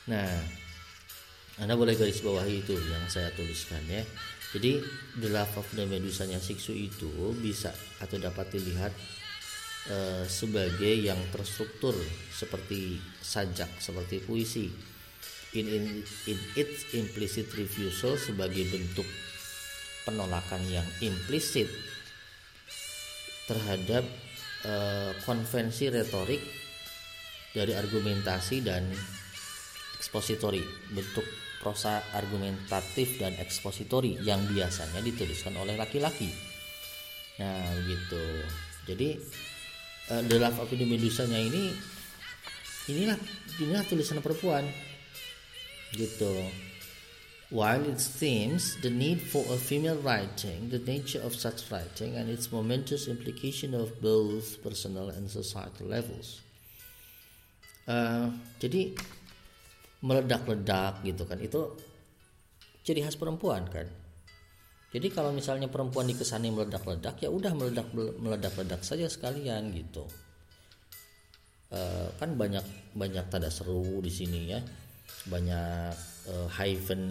[0.09, 0.41] Nah,
[1.61, 4.01] anda boleh garis bawahi itu yang saya tuliskan ya.
[4.51, 4.83] Jadi
[5.15, 7.07] The Love of the Medusanya Siksu itu
[7.39, 7.71] bisa
[8.03, 8.91] atau dapat dilihat
[9.87, 11.95] e, sebagai yang terstruktur
[12.35, 14.67] seperti sajak, seperti puisi.
[15.55, 15.83] In, in,
[16.31, 19.07] in its implicit refusal sebagai bentuk
[20.03, 21.71] penolakan yang implisit
[23.47, 24.03] terhadap
[24.67, 24.73] e,
[25.23, 26.43] konvensi retorik
[27.55, 28.83] dari argumentasi dan
[29.95, 36.33] ekspositori bentuk prosa argumentatif dan ekspositori yang biasanya dituliskan oleh laki-laki.
[37.37, 38.23] Nah, begitu.
[38.89, 39.09] Jadi
[40.09, 41.69] uh, The Love of Medusanya ini
[42.89, 43.17] inilah
[43.61, 44.65] inilah tulisan perempuan.
[45.93, 46.33] Gitu.
[47.51, 52.31] While it themes the need for a female writing, the nature of such writing, and
[52.31, 56.39] its momentous implication of both personal and societal levels.
[57.83, 58.31] Uh,
[58.63, 58.95] jadi
[60.01, 61.37] meledak-ledak gitu kan.
[61.41, 61.77] Itu
[62.81, 63.87] ciri khas perempuan kan.
[64.91, 70.03] Jadi kalau misalnya perempuan dikesani meledak-ledak ya udah meledak meledak-ledak saja sekalian gitu.
[71.71, 71.79] E,
[72.19, 74.59] kan banyak banyak tanda seru di sini ya.
[75.31, 75.95] Banyak
[76.27, 77.01] e, hyphen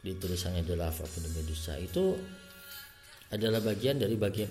[0.00, 1.76] di tulisannya The Love of the Medusa.
[1.76, 2.16] Itu
[3.28, 4.48] adalah bagian dari bagian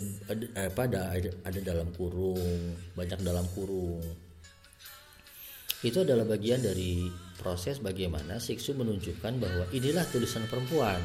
[0.58, 4.02] apa ada ada dalam kurung banyak dalam kurung.
[5.82, 7.10] Itu adalah bagian dari
[7.42, 11.02] proses bagaimana Siksu menunjukkan bahwa inilah tulisan perempuan.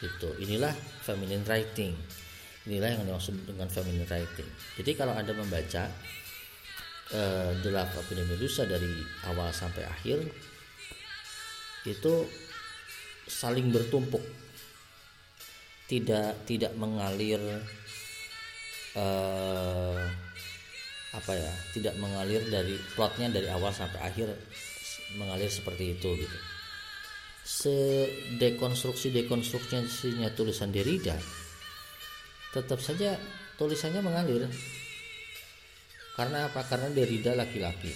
[0.00, 0.32] Gitu.
[0.40, 0.72] Inilah
[1.04, 1.92] feminine writing.
[2.64, 4.48] Inilah yang dimaksud dengan feminine writing.
[4.80, 5.92] Jadi kalau anda membaca
[7.12, 10.24] uh, The Love Medusa dari awal sampai akhir
[11.84, 12.14] itu
[13.28, 14.24] saling bertumpuk.
[15.86, 17.38] Tidak tidak mengalir
[18.96, 20.00] uh,
[21.12, 24.32] apa ya tidak mengalir dari plotnya dari awal sampai akhir
[25.18, 26.38] mengalir seperti itu gitu.
[27.42, 31.18] Sedekonstruksi dekonstruksinya tulisan Derrida
[32.52, 33.16] tetap saja
[33.56, 34.46] tulisannya mengalir.
[36.12, 36.60] Karena apa?
[36.68, 37.90] Karena Derrida laki-laki.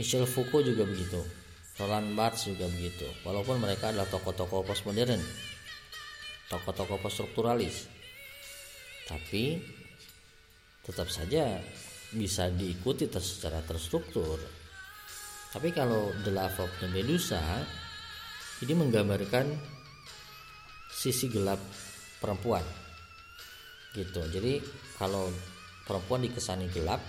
[0.00, 1.20] Michel Foucault juga begitu.
[1.76, 3.04] Roland Barthes juga begitu.
[3.28, 5.20] Walaupun mereka adalah tokoh-tokoh postmodern
[6.52, 7.88] tokoh-tokoh poststrukturalis.
[9.08, 9.56] Tapi
[10.84, 11.56] tetap saja
[12.12, 14.36] bisa diikuti secara terstruktur
[15.52, 17.40] tapi kalau The Love of the Medusa
[18.64, 19.52] ini menggambarkan
[20.88, 21.60] sisi gelap
[22.16, 22.64] perempuan.
[23.92, 24.24] Gitu.
[24.32, 24.64] Jadi
[24.96, 25.28] kalau
[25.84, 27.04] perempuan dikesani gelap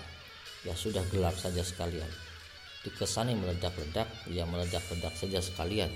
[0.68, 2.10] ya sudah gelap saja sekalian.
[2.84, 5.88] Dikesani meledak-ledak ya meledak-ledak saja sekalian.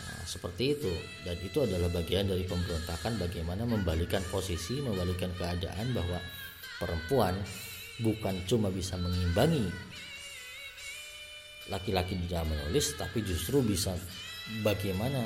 [0.00, 0.90] Nah, seperti itu.
[1.22, 6.18] Dan itu adalah bagian dari pemberontakan bagaimana membalikan posisi membalikan keadaan bahwa
[6.82, 7.38] perempuan
[8.02, 9.68] bukan cuma bisa mengimbangi
[11.70, 13.94] laki-laki dalam menulis tapi justru bisa
[14.66, 15.22] bagaimana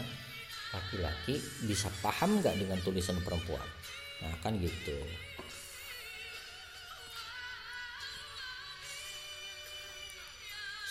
[0.76, 3.64] laki-laki bisa paham nggak dengan tulisan perempuan?
[4.20, 4.97] Nah kan gitu.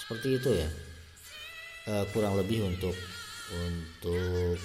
[0.04, 0.70] Seperti itu ya.
[1.88, 2.96] E, kurang lebih untuk
[3.54, 4.60] untuk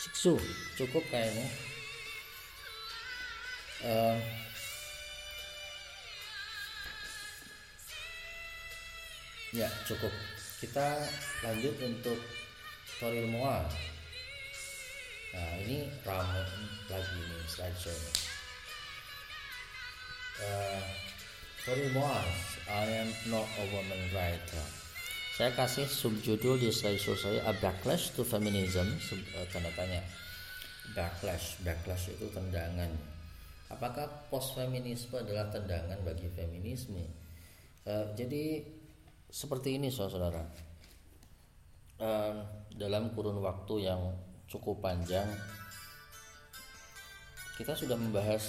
[0.00, 0.40] siksu.
[0.80, 1.48] Cukup kayaknya.
[3.84, 3.92] E,
[9.56, 10.12] ya cukup.
[10.60, 11.00] Kita
[11.44, 12.20] lanjut untuk
[12.96, 13.60] tutorial Moa
[15.36, 16.40] nah ini ramai
[16.88, 18.12] lagi nih slideshow nya
[21.68, 22.24] uh, Moa
[22.72, 24.64] I am not a woman writer.
[25.36, 28.96] Saya kasih subjudul di slideshow saya A Backlash to Feminism.
[29.12, 30.02] Uh, tanda tanya.
[30.96, 31.60] Backlash.
[31.62, 32.90] Backlash itu tendangan.
[33.70, 37.06] Apakah post feminisme adalah tendangan bagi feminisme?
[37.86, 38.66] Uh, jadi
[39.36, 40.44] seperti ini saudara-saudara.
[42.00, 42.40] Uh,
[42.72, 44.00] dalam kurun waktu yang
[44.48, 45.24] cukup panjang
[47.56, 48.44] kita sudah membahas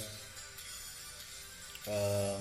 [1.88, 2.40] uh,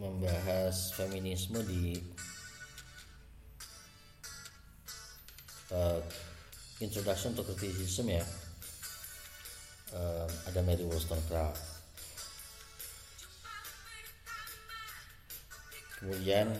[0.00, 2.00] membahas feminisme di
[5.72, 6.00] uh,
[6.84, 8.24] introduction to criticism ya.
[10.48, 11.71] Ada Mary Wollstonecraft
[16.02, 16.50] kemudian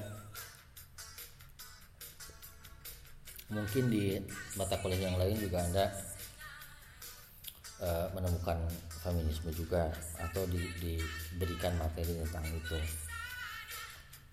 [3.51, 4.17] mungkin di
[4.55, 5.87] mata kuliah yang lain juga anda
[7.83, 8.57] uh, menemukan
[9.03, 9.91] feminisme juga
[10.23, 12.79] atau di, diberikan materi tentang itu.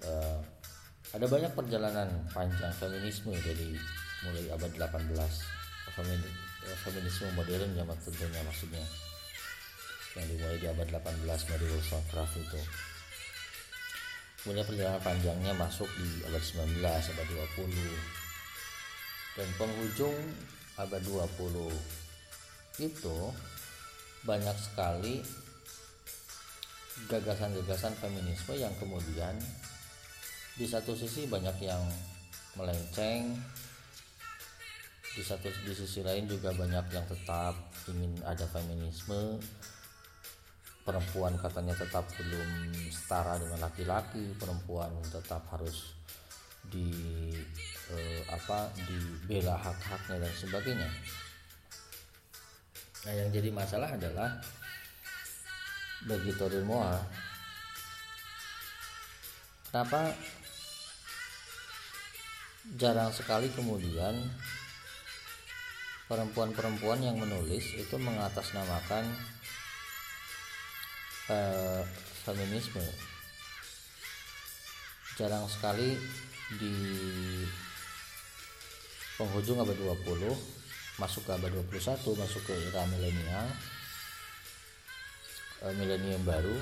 [0.05, 0.39] Uh,
[1.09, 3.73] ada banyak perjalanan panjang feminisme dari
[4.23, 5.09] mulai abad 18
[6.85, 8.83] feminisme modern zaman tentunya maksudnya
[10.15, 12.61] yang dimulai di abad 18 Mary Wollstonecraft itu
[14.43, 17.27] kemudian perjalanan panjangnya masuk di abad 19 abad
[17.59, 20.17] 20 dan penghujung
[20.79, 21.71] abad 20
[22.79, 23.17] itu
[24.23, 25.19] banyak sekali
[27.07, 29.35] gagasan-gagasan feminisme yang kemudian
[30.59, 31.79] di satu sisi banyak yang
[32.59, 33.39] melenceng
[35.15, 37.55] di satu di sisi lain juga banyak yang tetap
[37.87, 39.39] ingin ada feminisme
[40.89, 45.93] perempuan katanya tetap belum setara dengan laki-laki perempuan tetap harus
[46.65, 46.89] di
[47.93, 50.89] eh, apa dibela hak-haknya dan sebagainya.
[53.05, 54.41] Nah, yang jadi masalah adalah
[56.09, 56.97] bagi Torin Moa
[59.69, 60.09] kenapa
[62.81, 64.15] jarang sekali kemudian
[66.09, 69.05] perempuan-perempuan yang menulis itu mengatasnamakan
[71.29, 71.81] uh,
[72.25, 72.83] feminisme.
[75.15, 75.95] Jarang sekali
[76.57, 76.75] di
[79.19, 80.31] penghujung abad 20
[80.99, 83.47] masuk ke abad 21 masuk ke era milenial
[85.63, 86.55] eh, milenium baru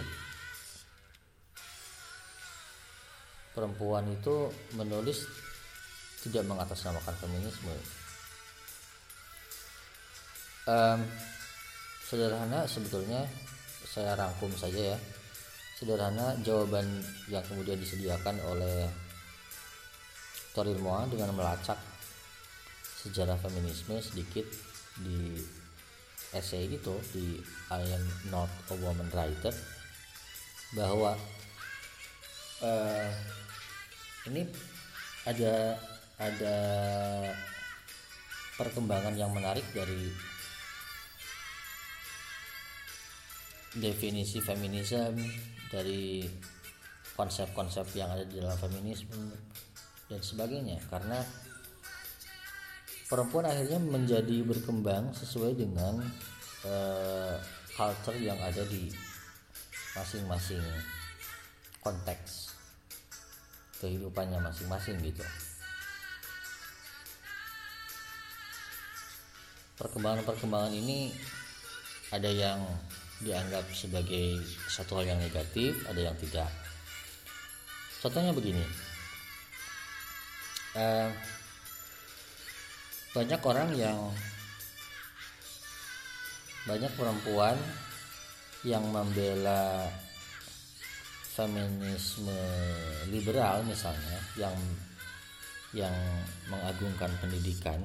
[3.54, 5.26] perempuan itu menulis
[6.22, 7.74] tidak mengatasnamakan feminisme.
[10.68, 11.00] Um,
[12.06, 13.26] sederhana sebetulnya
[13.88, 14.98] saya rangkum saja ya.
[15.78, 16.86] Sederhana jawaban
[17.30, 18.90] yang kemudian disediakan oleh
[20.58, 21.78] Toril Moa dengan melacak
[22.98, 24.44] sejarah feminisme sedikit
[24.98, 25.38] di
[26.34, 27.38] essay itu di
[27.70, 29.54] I am not a woman writer
[30.76, 31.14] bahwa
[32.66, 33.10] uh,
[34.28, 34.44] ini
[35.24, 35.78] ada
[36.18, 36.58] ada
[38.58, 40.10] perkembangan yang menarik dari
[43.76, 45.20] definisi feminisme
[45.68, 46.24] dari
[47.18, 49.34] konsep-konsep yang ada di dalam feminisme
[50.08, 50.80] dan sebagainya.
[50.88, 51.20] Karena
[53.12, 56.00] perempuan akhirnya menjadi berkembang sesuai dengan
[56.64, 57.36] uh,
[57.76, 58.88] culture yang ada di
[59.98, 60.64] masing-masing
[61.82, 62.54] konteks
[63.78, 65.22] kehidupannya masing-masing gitu.
[69.78, 71.14] Perkembangan-perkembangan ini
[72.10, 72.66] ada yang
[73.22, 76.50] dianggap sebagai satu hal yang negatif, ada yang tidak.
[77.98, 78.62] Contohnya begini,
[80.78, 81.10] uh,
[83.18, 83.98] banyak orang yang
[86.70, 87.58] banyak perempuan
[88.62, 89.88] yang membela
[91.34, 92.34] feminisme
[93.08, 94.58] liberal misalnya yang
[95.72, 95.96] yang
[96.50, 97.80] mengagungkan pendidikan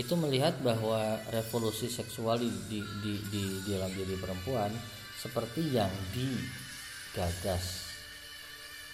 [0.00, 4.72] itu melihat bahwa revolusi seksual di, di, di, di, di dalam diri perempuan
[5.20, 7.84] seperti yang digagas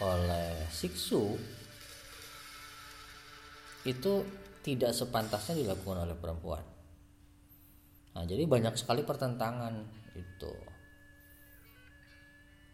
[0.02, 1.38] oleh Siksu
[3.86, 4.14] itu
[4.66, 6.64] tidak sepantasnya dilakukan oleh perempuan.
[8.18, 9.86] Nah, jadi banyak sekali pertentangan
[10.18, 10.54] itu.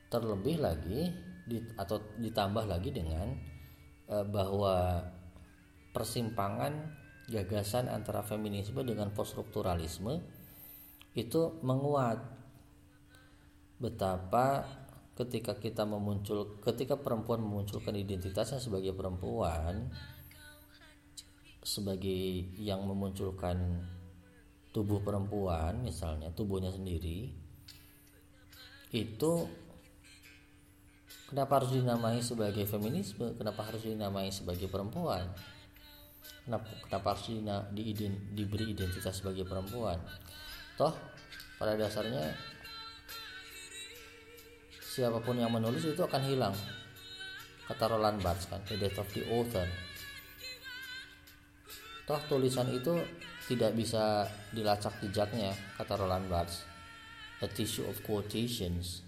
[0.08, 1.12] Terlebih lagi
[1.44, 3.28] di, atau ditambah lagi dengan
[4.08, 5.04] e, bahwa
[5.92, 7.01] persimpangan
[7.32, 10.20] gagasan antara feminisme dengan poststrukturalisme
[11.16, 12.20] itu menguat.
[13.80, 14.62] Betapa
[15.16, 19.92] ketika kita memuncul ketika perempuan memunculkan identitasnya sebagai perempuan
[21.62, 23.84] sebagai yang memunculkan
[24.72, 27.28] tubuh perempuan misalnya tubuhnya sendiri
[28.92, 29.32] itu
[31.28, 33.32] kenapa harus dinamai sebagai feminisme?
[33.36, 35.32] Kenapa harus dinamai sebagai perempuan
[36.46, 37.24] kenapa, kenapa harus
[37.70, 39.98] di, di, diberi identitas sebagai perempuan?
[40.74, 40.94] Toh
[41.56, 42.34] pada dasarnya
[44.82, 46.54] siapa pun yang menulis itu akan hilang.
[47.62, 49.66] Kata Roland Barthes kan the death of the author.
[52.02, 52.98] Toh tulisan itu
[53.46, 56.66] tidak bisa dilacak jejaknya kata Roland Barthes.
[57.42, 59.02] A tissue of quotations.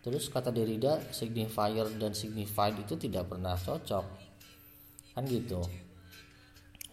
[0.00, 4.06] Terus kata Derrida signifier dan signified itu tidak pernah cocok.
[5.12, 5.87] Kan gitu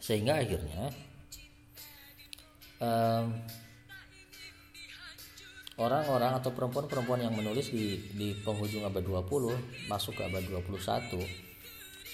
[0.06, 0.93] sehingga akhirnya
[2.78, 3.34] um,
[5.82, 11.26] orang-orang atau perempuan-perempuan yang menulis di, di penghujung abad 20 masuk ke abad 21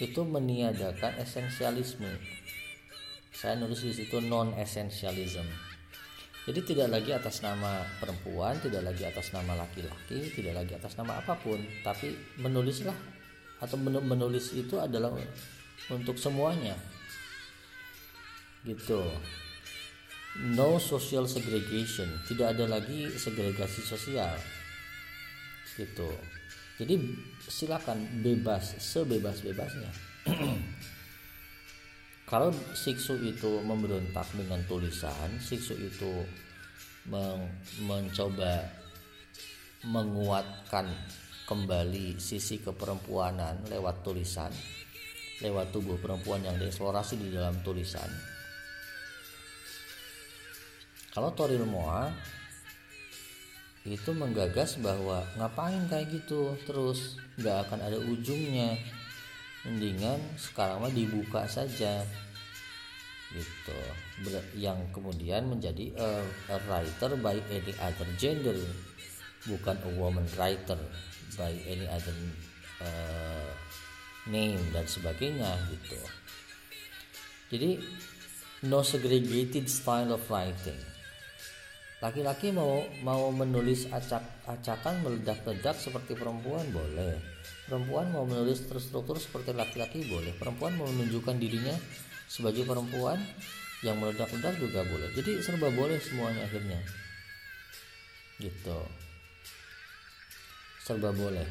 [0.01, 2.09] itu meniadakan esensialisme.
[3.35, 5.71] Saya nulis di situ non esensialism
[6.41, 11.21] jadi tidak lagi atas nama perempuan tidak lagi atas nama laki-laki tidak lagi atas nama
[11.21, 12.97] apa pun tapi menulislah.
[13.61, 15.13] Atau menulis itu adalah
[15.93, 16.73] untuk semuanya
[18.66, 19.01] gitu.
[20.55, 22.07] No social segregation.
[22.24, 24.38] Tidak ada lagi segregasi sosial.
[25.76, 26.09] Gitu.
[26.82, 26.95] Jadi
[27.45, 29.91] silakan bebas sebebas-bebasnya.
[32.32, 36.24] Kalau siksu itu memberontak dengan tulisan siksu itu
[37.12, 37.43] men
[37.84, 38.64] mencoba
[39.84, 40.88] menguatkan
[41.43, 44.53] kembali sisi keperempuanan lewat tulisan
[45.43, 48.07] lewat tubuh perempuan yang dieksplorasi di dalam tulisan
[51.12, 52.07] kalau Toril Moa
[53.84, 56.55] itu menggagas bahwa ngapain kayak gitu?
[56.64, 58.80] Terus nggak akan ada ujungnya.
[59.68, 62.07] Mendingan sekarang mah dibuka saja.
[63.36, 63.80] Gitu.
[64.55, 66.24] Yang kemudian menjadi a,
[66.55, 68.55] a writer by any other gender.
[69.43, 70.80] Bukan a woman writer
[71.36, 72.16] by any other
[72.80, 73.51] uh,
[74.32, 75.99] name dan sebagainya gitu.
[77.51, 77.84] Jadi
[78.70, 80.90] no segregated style of writing
[82.01, 87.21] laki-laki mau mau menulis acak-acakan meledak-ledak seperti perempuan boleh.
[87.69, 90.33] Perempuan mau menulis terstruktur seperti laki-laki boleh.
[90.33, 91.77] Perempuan mau menunjukkan dirinya
[92.25, 93.21] sebagai perempuan
[93.85, 95.13] yang meledak-ledak juga boleh.
[95.13, 96.81] Jadi serba boleh semuanya akhirnya.
[98.41, 98.79] Gitu.
[100.81, 101.45] Serba boleh.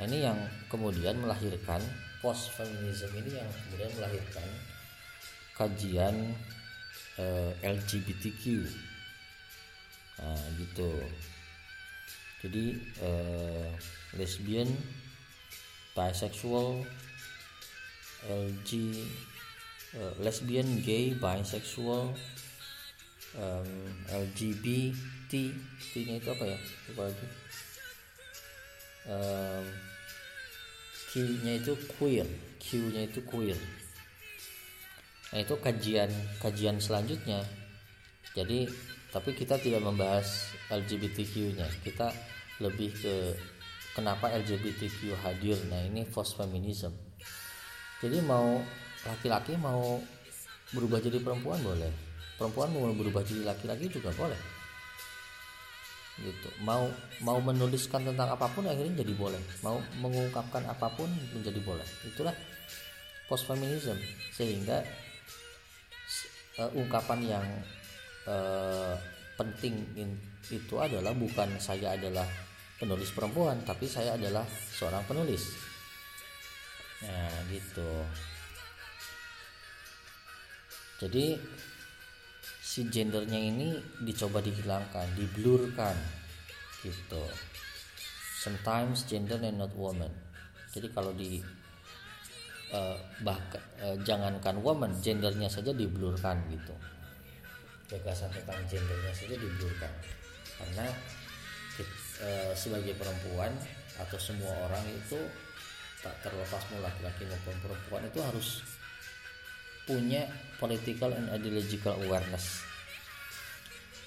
[0.00, 0.40] Nah ini yang
[0.72, 1.84] kemudian melahirkan
[2.24, 4.48] post feminism ini yang kemudian melahirkan
[5.52, 6.16] kajian
[7.20, 8.64] eh, LGBTQ
[10.20, 10.92] nah, gitu.
[12.40, 13.68] Jadi uh,
[14.16, 14.68] lesbian
[15.92, 16.86] bisexual
[18.28, 18.70] LG
[19.96, 22.12] eh, lesbian gay bisexual
[23.36, 23.70] um,
[24.12, 24.66] LGBT
[25.30, 25.32] T
[26.04, 26.58] nya itu apa ya?
[26.94, 27.26] Apa lagi.
[29.08, 29.64] Um,
[31.10, 32.28] Q nya itu queer
[32.60, 33.58] Q nya itu queer.
[35.30, 36.10] Nah itu kajian
[36.42, 37.42] kajian selanjutnya.
[38.34, 38.66] Jadi
[39.10, 42.14] tapi kita tidak membahas LGBTQ-nya kita
[42.62, 43.14] lebih ke
[43.94, 45.58] kenapa LGBTQ hadir.
[45.66, 46.94] Nah ini post feminism.
[48.00, 48.62] Jadi mau
[49.04, 49.98] laki-laki mau
[50.70, 51.90] berubah jadi perempuan boleh.
[52.38, 54.40] Perempuan mau berubah jadi laki-laki juga boleh.
[56.20, 56.48] Gitu.
[56.64, 56.88] Mau
[57.24, 59.42] mau menuliskan tentang apa pun akhirnya jadi boleh.
[59.64, 61.84] Mau mengungkapkan apa pun menjadi boleh.
[62.06, 62.32] Itulah
[63.28, 63.96] post feminism.
[64.32, 64.84] Sehingga
[66.60, 67.46] uh, ungkapan yang
[68.30, 68.94] uh,
[69.34, 69.74] penting
[70.50, 72.26] itu adalah bukan saya adalah
[72.78, 75.42] penulis perempuan tapi saya adalah seorang penulis.
[77.04, 77.90] Nah gitu.
[81.00, 81.36] Jadi
[82.60, 83.74] si gendernya ini
[84.04, 85.96] dicoba dihilangkan diblurkan
[86.84, 87.24] gitu.
[88.40, 90.12] Sometimes gender and not woman.
[90.72, 91.40] Jadi kalau di
[92.72, 96.72] uh, bahkan uh, jangankan woman gendernya saja diblurkan gitu
[97.90, 99.92] gagasan tentang gendernya saja diblurkan.
[100.56, 100.86] Karena
[102.22, 103.50] uh, sebagai perempuan
[103.98, 105.18] atau semua orang itu
[106.00, 108.48] tak terlepas mau laki-laki maupun perempuan itu harus
[109.84, 110.24] punya
[110.56, 112.64] political and ideological awareness.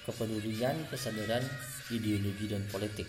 [0.08, 1.44] Kepedulian kesadaran
[1.92, 3.08] ideologi dan politik.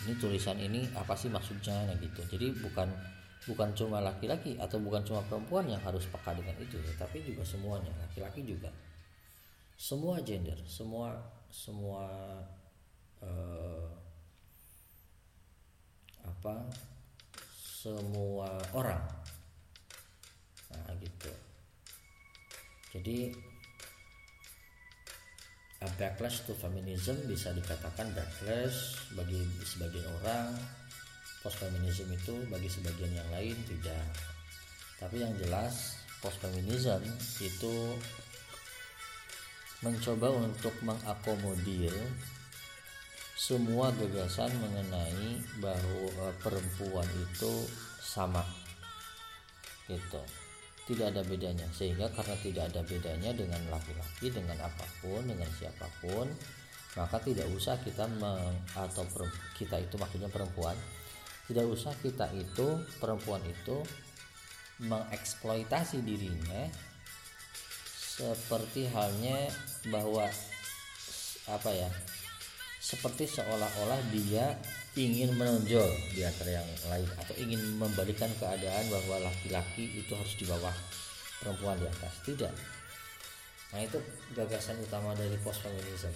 [0.00, 2.24] Ini tulisan ini apa sih maksudnya gitu.
[2.24, 2.88] Jadi bukan
[3.50, 7.90] bukan cuma laki-laki atau bukan cuma perempuan yang harus peka dengan itu tetapi juga semuanya
[8.06, 8.70] laki-laki juga.
[9.74, 11.18] Semua gender semua
[11.50, 12.06] semua
[13.20, 13.88] uh,
[16.22, 16.70] apa
[17.58, 19.02] semua orang.
[20.70, 21.32] Nah gitu.
[22.94, 23.34] Jadi
[25.80, 30.52] a backlash to feminism bisa dikatakan backlash bagi sebagian orang
[31.40, 34.04] post feminism itu bagi sebagian yang lain tidak.
[35.00, 37.00] Tapi yang jelas post feminism
[37.40, 37.96] itu
[39.80, 41.96] mencoba untuk mengakomodir
[43.40, 47.64] semua gagasan mengenai bahwa perempuan itu
[47.96, 48.44] sama
[49.88, 50.20] gitu.
[50.84, 51.64] Tidak ada bedanya.
[51.72, 56.28] Sehingga karena tidak ada bedanya dengan laki-laki dengan apa pun dengan siapa pun
[56.98, 59.06] maka tidak usah kita meng, atau
[59.54, 60.74] kita itu maksudnya perempuan
[61.50, 63.82] tidak usah kita itu perempuan itu
[64.86, 66.70] mengeksploitasi dirinya
[67.90, 69.50] seperti halnya
[69.90, 70.30] bahwa
[71.50, 71.90] apa ya
[72.78, 74.54] seperti seolah-olah dia
[74.94, 80.46] ingin menonjol di antara yang lain atau ingin membalikan keadaan bahwa laki-laki itu harus di
[80.46, 80.74] bawah
[81.38, 82.14] perempuan di atas.
[82.26, 82.54] Tidak.
[83.70, 83.98] Nah itu
[84.34, 86.10] gagasan utama dari post feminism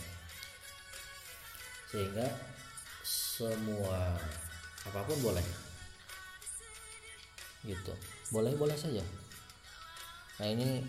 [1.94, 2.26] sehingga
[3.06, 4.18] semua
[4.84, 5.46] apa pun boleh.
[7.64, 7.92] Gitu.
[8.28, 9.00] Boleh boleh saja.
[10.40, 10.84] Nah ini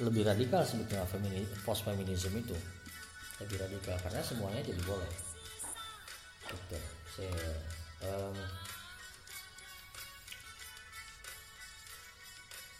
[0.00, 1.04] lebih radikal sebetulnya
[1.66, 2.56] post feminism itu.
[3.44, 5.12] Lebih radikal karena semuanya jadi boleh.
[6.48, 6.78] Gitu.
[7.12, 7.36] Saya
[8.08, 8.36] um,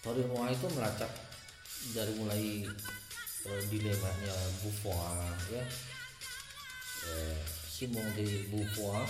[0.01, 1.13] Tori Moa itu melacak
[1.93, 2.65] dari mulai
[3.45, 4.35] uh, dilemanya
[4.65, 5.17] Buffon
[5.53, 5.65] ya.
[7.05, 9.05] Uh, Simon de Buffon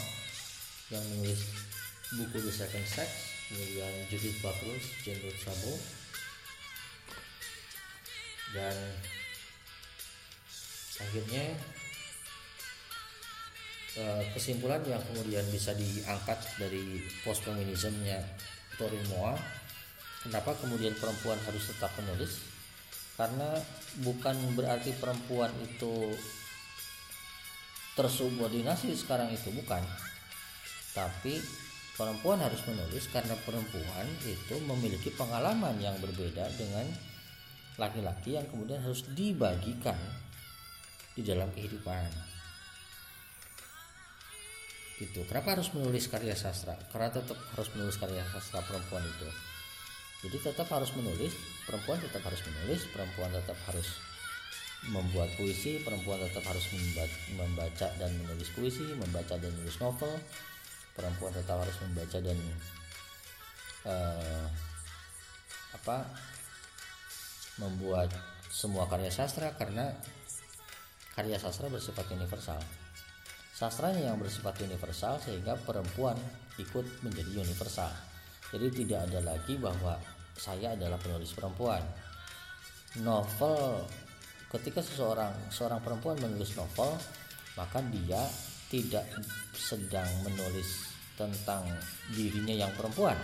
[0.91, 1.43] yang menulis
[2.18, 3.09] buku The Second Sex
[3.51, 5.74] kemudian Judith Butler Jean Sabo.
[8.51, 8.76] Dan
[10.99, 11.55] akhirnya
[13.99, 18.22] Eh, kesimpulan yang kemudian bisa diangkat dari post feminismnya
[18.78, 19.34] Torin Moa
[20.22, 22.38] kenapa kemudian perempuan harus tetap menulis?
[23.18, 23.59] Karena
[24.07, 26.14] bukan berarti perempuan itu
[27.99, 29.82] tersubordinasi sekarang itu bukan
[30.97, 31.38] tapi
[31.95, 36.88] perempuan harus menulis karena perempuan itu memiliki pengalaman yang berbeda dengan
[37.76, 39.97] laki-laki yang kemudian harus dibagikan
[41.16, 42.09] di dalam kehidupan.
[45.01, 45.24] Gitu.
[45.24, 46.76] Kenapa harus menulis karya sastra?
[46.93, 49.28] Karena tetap harus menulis karya sastra perempuan itu.
[50.20, 51.32] Jadi tetap harus menulis
[51.64, 53.88] perempuan tetap harus menulis perempuan tetap harus
[54.88, 56.64] membuat puisi perempuan tetap harus
[57.36, 60.12] membaca dan menulis puisi membaca dan menulis novel
[60.97, 62.38] perempuan tetap harus membaca dan
[63.86, 64.47] uh,
[65.76, 65.97] apa
[67.62, 68.11] membuat
[68.51, 69.95] semua karya sastra karena
[71.14, 72.59] karya sastra bersifat universal
[73.61, 76.16] Sastranya yang bersifat universal sehingga perempuan
[76.57, 77.93] ikut menjadi universal.
[78.57, 80.01] Jadi tidak ada lagi bahwa
[80.32, 81.84] saya adalah penulis perempuan.
[83.05, 83.84] Novel
[84.49, 86.97] ketika seseorang seorang perempuan menulis novel,
[87.53, 88.24] maka dia
[88.70, 89.04] tidak
[89.52, 91.66] sedang menulis tentang
[92.14, 93.18] dirinya yang perempuan,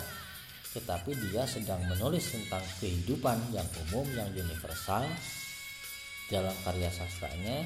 [0.74, 5.07] tetapi dia sedang menulis tentang kehidupan yang umum yang universal
[6.28, 7.62] dalam karya sastranya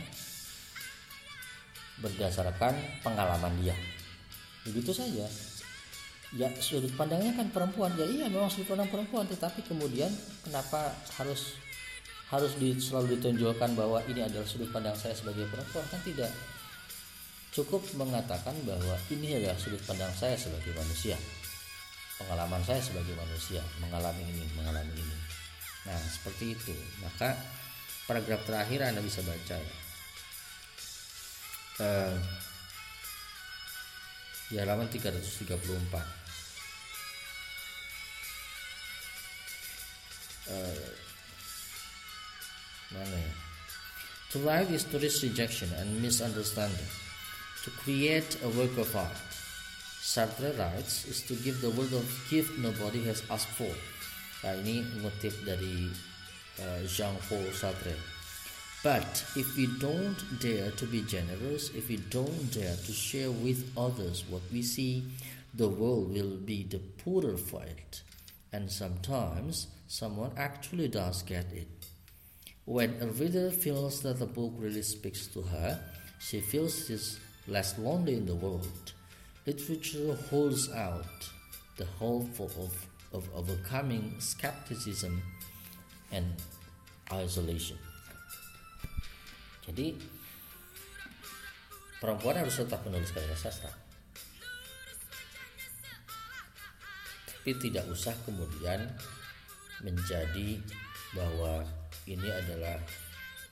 [2.04, 3.76] berdasarkan pengalaman dia.
[4.68, 5.26] Begitu saja.
[6.30, 7.90] Ya sudut pandangnya kan perempuan.
[7.98, 10.12] Ya iya memang sudut pandang perempuan tetapi kemudian
[10.46, 11.58] kenapa harus
[12.30, 15.82] harus di, selalu ditunjukkan bahwa ini adalah sudut pandang saya sebagai perempuan?
[15.90, 16.30] Kan tidak
[17.50, 21.18] cukup mengatakan bahwa ini adalah sudut pandang saya sebagai manusia.
[22.20, 25.16] Pengalaman saya sebagai manusia mengalami ini mengalami ini.
[25.88, 26.74] Nah seperti itu.
[27.02, 27.34] Maka
[28.06, 29.76] paragraf terakhir anda bisa baca ya.
[31.80, 32.12] Uh,
[34.52, 35.56] di halaman 334
[40.50, 40.88] uh,
[42.92, 43.32] mana ya?
[44.30, 46.90] To live is to risk rejection and misunderstanding
[47.64, 49.28] to create a work of art
[50.00, 53.72] Sartre writes is to give the world of gift nobody has asked for
[54.44, 55.92] nah ini ngutip dari
[56.58, 57.92] uh, Jean-Paul Sartre
[58.82, 63.70] but if we don't dare to be generous, if we don't dare to share with
[63.76, 65.04] others what we see,
[65.52, 68.02] the world will be the poorer for it.
[68.52, 71.68] And sometimes someone actually does get it.
[72.64, 75.78] When a reader feels that the book really speaks to her,
[76.18, 78.92] she feels she's less lonely in the world.
[79.46, 81.06] Literature holds out
[81.76, 82.52] the hope of,
[83.12, 85.22] of overcoming skepticism
[86.12, 86.26] and
[87.12, 87.78] isolation.
[89.64, 89.96] Jadi
[92.02, 93.70] perempuan harus tetap menulis karya sastra.
[97.28, 98.84] Tapi tidak usah kemudian
[99.80, 100.60] menjadi
[101.16, 101.64] bahwa
[102.04, 102.76] ini adalah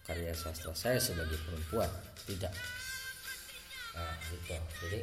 [0.04, 1.88] karya sastra saya sebagai perempuan.
[2.28, 2.77] Tidak.
[3.98, 4.54] Nah, gitu.
[4.86, 5.00] Jadi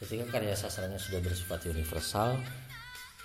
[0.00, 2.40] ketika karya sastranya sudah bersifat universal,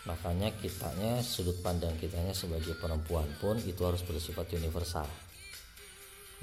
[0.03, 5.07] makanya kitanya sudut pandang kitanya sebagai perempuan pun itu harus bersifat universal.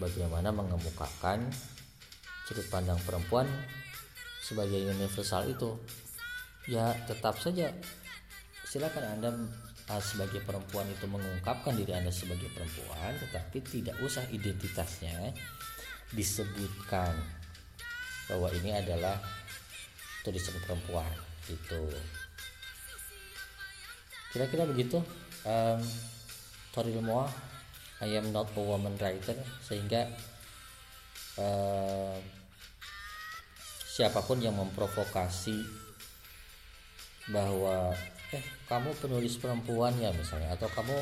[0.00, 1.48] Bagaimana mengemukakan
[2.48, 3.48] sudut pandang perempuan
[4.40, 5.76] sebagai universal itu?
[6.66, 7.70] Ya tetap saja.
[8.66, 9.30] Silakan anda
[9.86, 15.30] ah, sebagai perempuan itu mengungkapkan diri anda sebagai perempuan tetapi tidak usah identitasnya
[16.14, 17.14] disebutkan
[18.26, 19.18] bahwa ini adalah
[20.26, 21.06] tulisan perempuan
[21.46, 21.82] itu
[24.34, 24.98] kira-kira begitu
[25.46, 25.80] um,
[26.74, 27.30] Toril Moa
[28.02, 30.10] I am not a woman writer sehingga
[31.40, 32.18] uh,
[33.96, 35.56] siapa pun yang memprovokasi
[37.32, 37.96] bahwa
[38.34, 40.92] eh kamu penulis perempuan ya misalnya atau kamu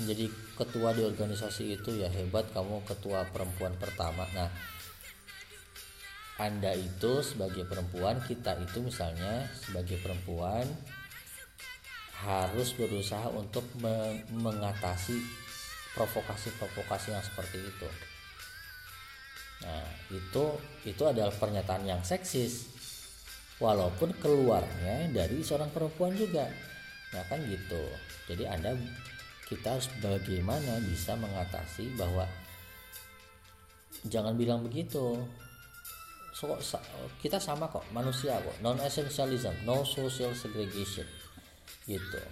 [0.00, 4.24] menjadi ketua di organisasi itu ya hebat kamu ketua perempuan pertama.
[4.32, 4.48] Nah
[6.38, 10.62] anda itu sebagai perempuan kita itu misalnya sebagai perempuan
[12.18, 13.66] harus berusaha untuk
[14.30, 15.18] mengatasi
[15.98, 17.88] provokasi-provokasi yang seperti itu.
[19.66, 20.44] Nah, itu
[20.86, 22.70] itu adalah pernyataan yang seksis.
[23.58, 26.46] Walaupun keluarnya dari seorang perempuan juga.
[27.10, 27.82] Nah, kan gitu.
[28.30, 28.78] Jadi Anda
[29.50, 32.30] kita harus bagaimana bisa mengatasi bahwa
[34.06, 35.18] jangan bilang begitu.
[36.38, 36.54] So,
[37.18, 38.54] kita sama kok, manusia kok.
[38.62, 41.02] Non essentialism, no social segregation.
[41.82, 42.22] Gitu.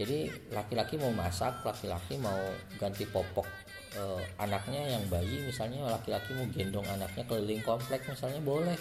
[0.00, 2.40] Jadi laki-laki mau masak laki-laki mau
[2.80, 3.44] ganti popok
[3.92, 4.02] e,
[4.40, 8.80] anaknya yang bayi misalnya laki-laki mau gendong anaknya keliling komplek misalnya boleh.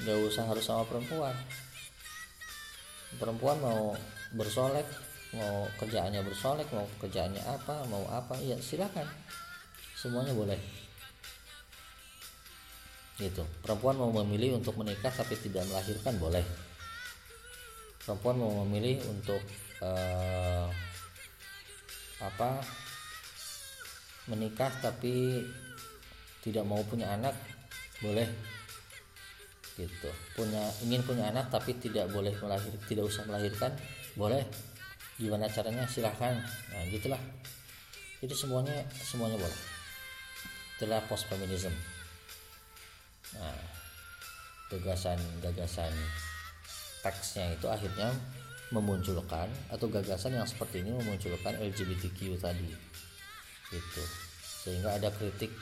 [0.00, 1.36] Nggak usah harus sama perempuan.
[3.20, 3.92] Perempuan mau
[4.32, 4.88] bersolek
[5.36, 9.04] mau kerjaannya bersolek mau kerjaannya apa mau apa ya silakan.
[10.00, 10.83] Semuanya boleh
[13.18, 13.46] gitu.
[13.62, 16.42] Perempuan mau memilih untuk menikah tapi tidak melahirkan boleh.
[18.02, 19.40] Perempuan mau memilih untuk
[19.80, 20.66] uh,
[22.20, 22.50] apa
[24.26, 25.44] menikah tapi
[26.42, 27.38] tidak mau punya anak
[28.02, 28.26] boleh.
[29.78, 30.10] Gitu.
[30.34, 33.70] Punya ingin punya anak tapi tidak boleh melahir tidak usah melahirkan
[34.18, 34.42] boleh.
[35.14, 35.86] Gimana caranya?
[35.86, 36.34] Silahkan.
[36.74, 37.22] Nah gitulah.
[38.18, 39.60] Jadi semuanya semuanya boleh.
[40.74, 41.93] Itulah post feminism
[43.38, 43.58] nah
[44.70, 45.92] gagasan gagasan
[47.04, 48.10] teksnya itu akhirnya
[48.72, 52.72] memunculkan atau gagasan yang seperti ini memunculkan LGBTQ tadi
[53.70, 54.04] gitu.
[54.64, 55.52] Sehingga ada kritik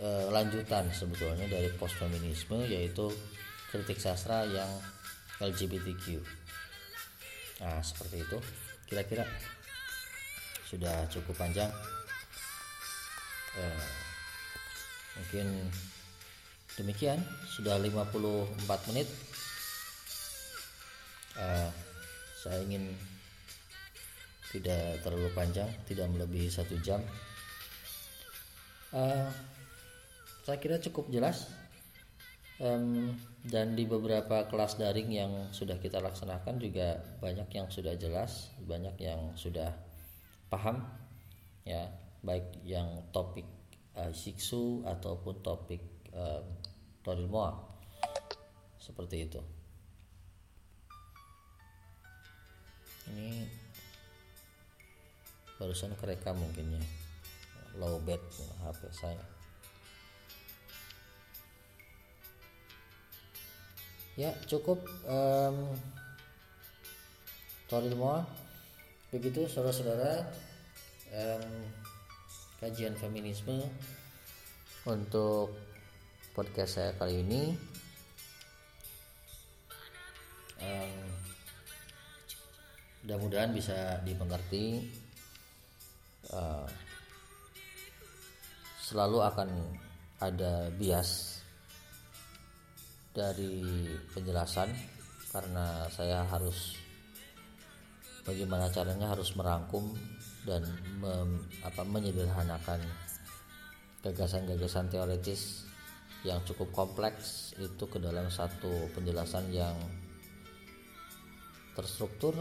[0.00, 3.12] e, lanjutan sebetulnya dari post feminisme yaitu
[3.68, 4.70] kritik sastra yang
[5.38, 6.24] LGBTQ
[7.62, 8.38] nah seperti itu.
[8.88, 9.24] Kira-kira
[10.66, 11.70] sudah cukup panjang
[13.54, 13.62] e,
[15.14, 15.70] mungkin
[16.74, 17.20] demikian
[17.54, 19.08] sudah 54 menit.
[21.34, 21.70] Uh,
[22.38, 22.94] saya ingin
[24.54, 27.02] tidak terlalu panjang tidak melebihi satu jam.
[28.94, 29.26] Uh,
[30.46, 31.50] saya kira cukup jelas.
[32.62, 38.54] Um, dan di beberapa kelas daring yang sudah kita laksanakan juga banyak yang sudah jelas
[38.62, 39.74] banyak yang sudah
[40.48, 40.80] paham
[41.66, 41.90] ya
[42.24, 43.44] baik yang topik
[43.98, 45.82] uh, siksu ataupun topik
[46.14, 46.42] uh,
[47.04, 47.52] Toril Moa.
[48.78, 49.40] Seperti itu.
[53.12, 53.48] Ini
[55.56, 56.82] barusan kerekam mungkin ya.
[57.80, 58.20] Low bed
[58.62, 59.24] HP saya.
[64.14, 64.78] Ya cukup
[65.10, 65.74] um,
[67.66, 68.22] semua
[69.10, 70.30] begitu saudara-saudara.
[71.10, 71.83] Um,
[72.64, 73.60] kajian feminisme.
[74.88, 75.52] Untuk
[76.32, 77.52] podcast saya kali ini
[80.64, 80.96] um,
[83.04, 84.88] mudah-mudahan bisa dimengerti.
[86.32, 86.64] Uh,
[88.80, 89.48] selalu akan
[90.24, 91.44] ada bias
[93.12, 93.60] dari
[94.16, 94.72] penjelasan
[95.28, 96.80] karena saya harus
[98.24, 99.92] bagaimana caranya harus merangkum
[100.48, 100.64] dan
[101.00, 102.80] mem, apa, menyederhanakan
[104.04, 105.64] gagasan-gagasan teoritis
[106.24, 109.76] yang cukup kompleks itu ke dalam satu penjelasan yang
[111.76, 112.32] terstruktur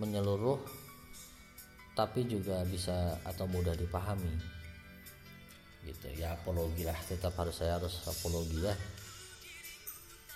[0.00, 0.60] menyeluruh
[1.92, 4.32] tapi juga bisa atau mudah dipahami.
[5.84, 8.74] Gitu ya apologi lah tetap harus saya harus apologi ya.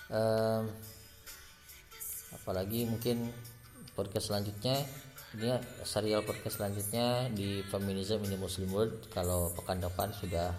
[0.05, 0.69] Um,
[2.37, 3.33] apalagi mungkin
[3.95, 4.75] podcast selanjutnya
[5.35, 5.51] ini
[5.83, 10.51] serial podcast selanjutnya di feminism ini muslim world kalau pekan depan sudah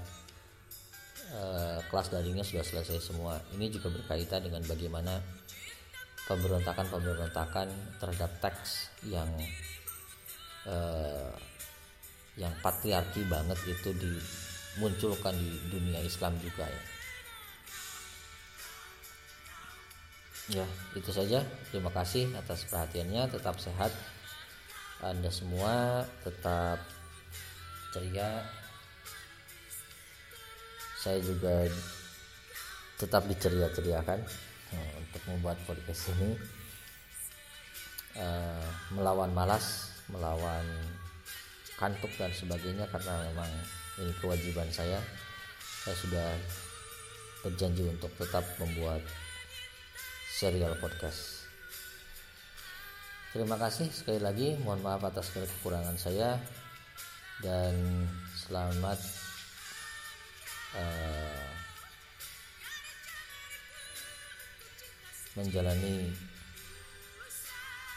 [1.37, 5.21] uh, kelas daringnya sudah selesai semua ini juga berkaitan dengan bagaimana
[6.27, 7.69] pemberontakan pemberontakan
[8.03, 9.31] terhadap teks yang
[10.67, 11.31] uh,
[12.37, 14.13] yang patriarki banget itu di
[14.77, 16.96] munculkan di dunia Islam juga ya.
[20.47, 20.63] Ya,
[20.95, 21.43] itu saja.
[21.75, 23.27] Terima kasih atas perhatiannya.
[23.35, 23.91] Tetap sehat.
[25.03, 26.79] Anda semua tetap
[27.91, 28.47] ceria.
[31.03, 31.67] Saya juga
[32.97, 34.19] tetap diceria-ceriakan
[34.73, 36.33] nah, untuk membuat podcast ini
[38.17, 38.67] uh,
[38.97, 40.65] melawan malas, melawan
[41.77, 43.53] kantuk dan sebagainya karena memang
[44.01, 44.97] ini kewajiban saya
[45.85, 46.29] saya sudah
[47.45, 49.05] berjanji untuk tetap membuat
[50.37, 51.49] serial podcast.
[53.33, 54.53] Terima kasih sekali lagi.
[54.61, 56.37] Mohon maaf atas kekurangan saya.
[57.41, 58.05] Dan
[58.45, 59.01] selamat
[60.77, 61.49] uh,
[65.41, 66.13] menjalani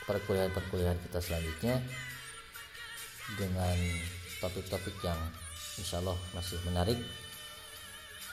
[0.08, 1.76] perkuliahan-perkuliahan kita selanjutnya
[3.36, 3.76] dengan
[4.40, 5.20] topik-topik yang
[5.80, 7.00] insya Allah masih menarik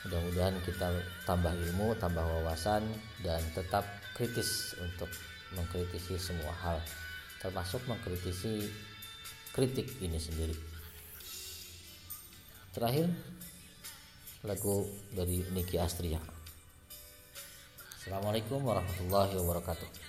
[0.07, 0.87] mudah-mudahan kita
[1.27, 2.87] tambah ilmu tambah wawasan
[3.27, 3.83] dan tetap
[4.15, 5.11] kritis untuk
[5.59, 6.79] mengkritisi semua hal
[7.43, 8.71] termasuk mengkritisi
[9.55, 10.57] kritik ini sendiri.
[12.75, 13.09] Terakhir
[14.45, 16.21] lagu dari Niki Astria.
[17.97, 20.06] Assalamualaikum warahmatullahi wabarakatuh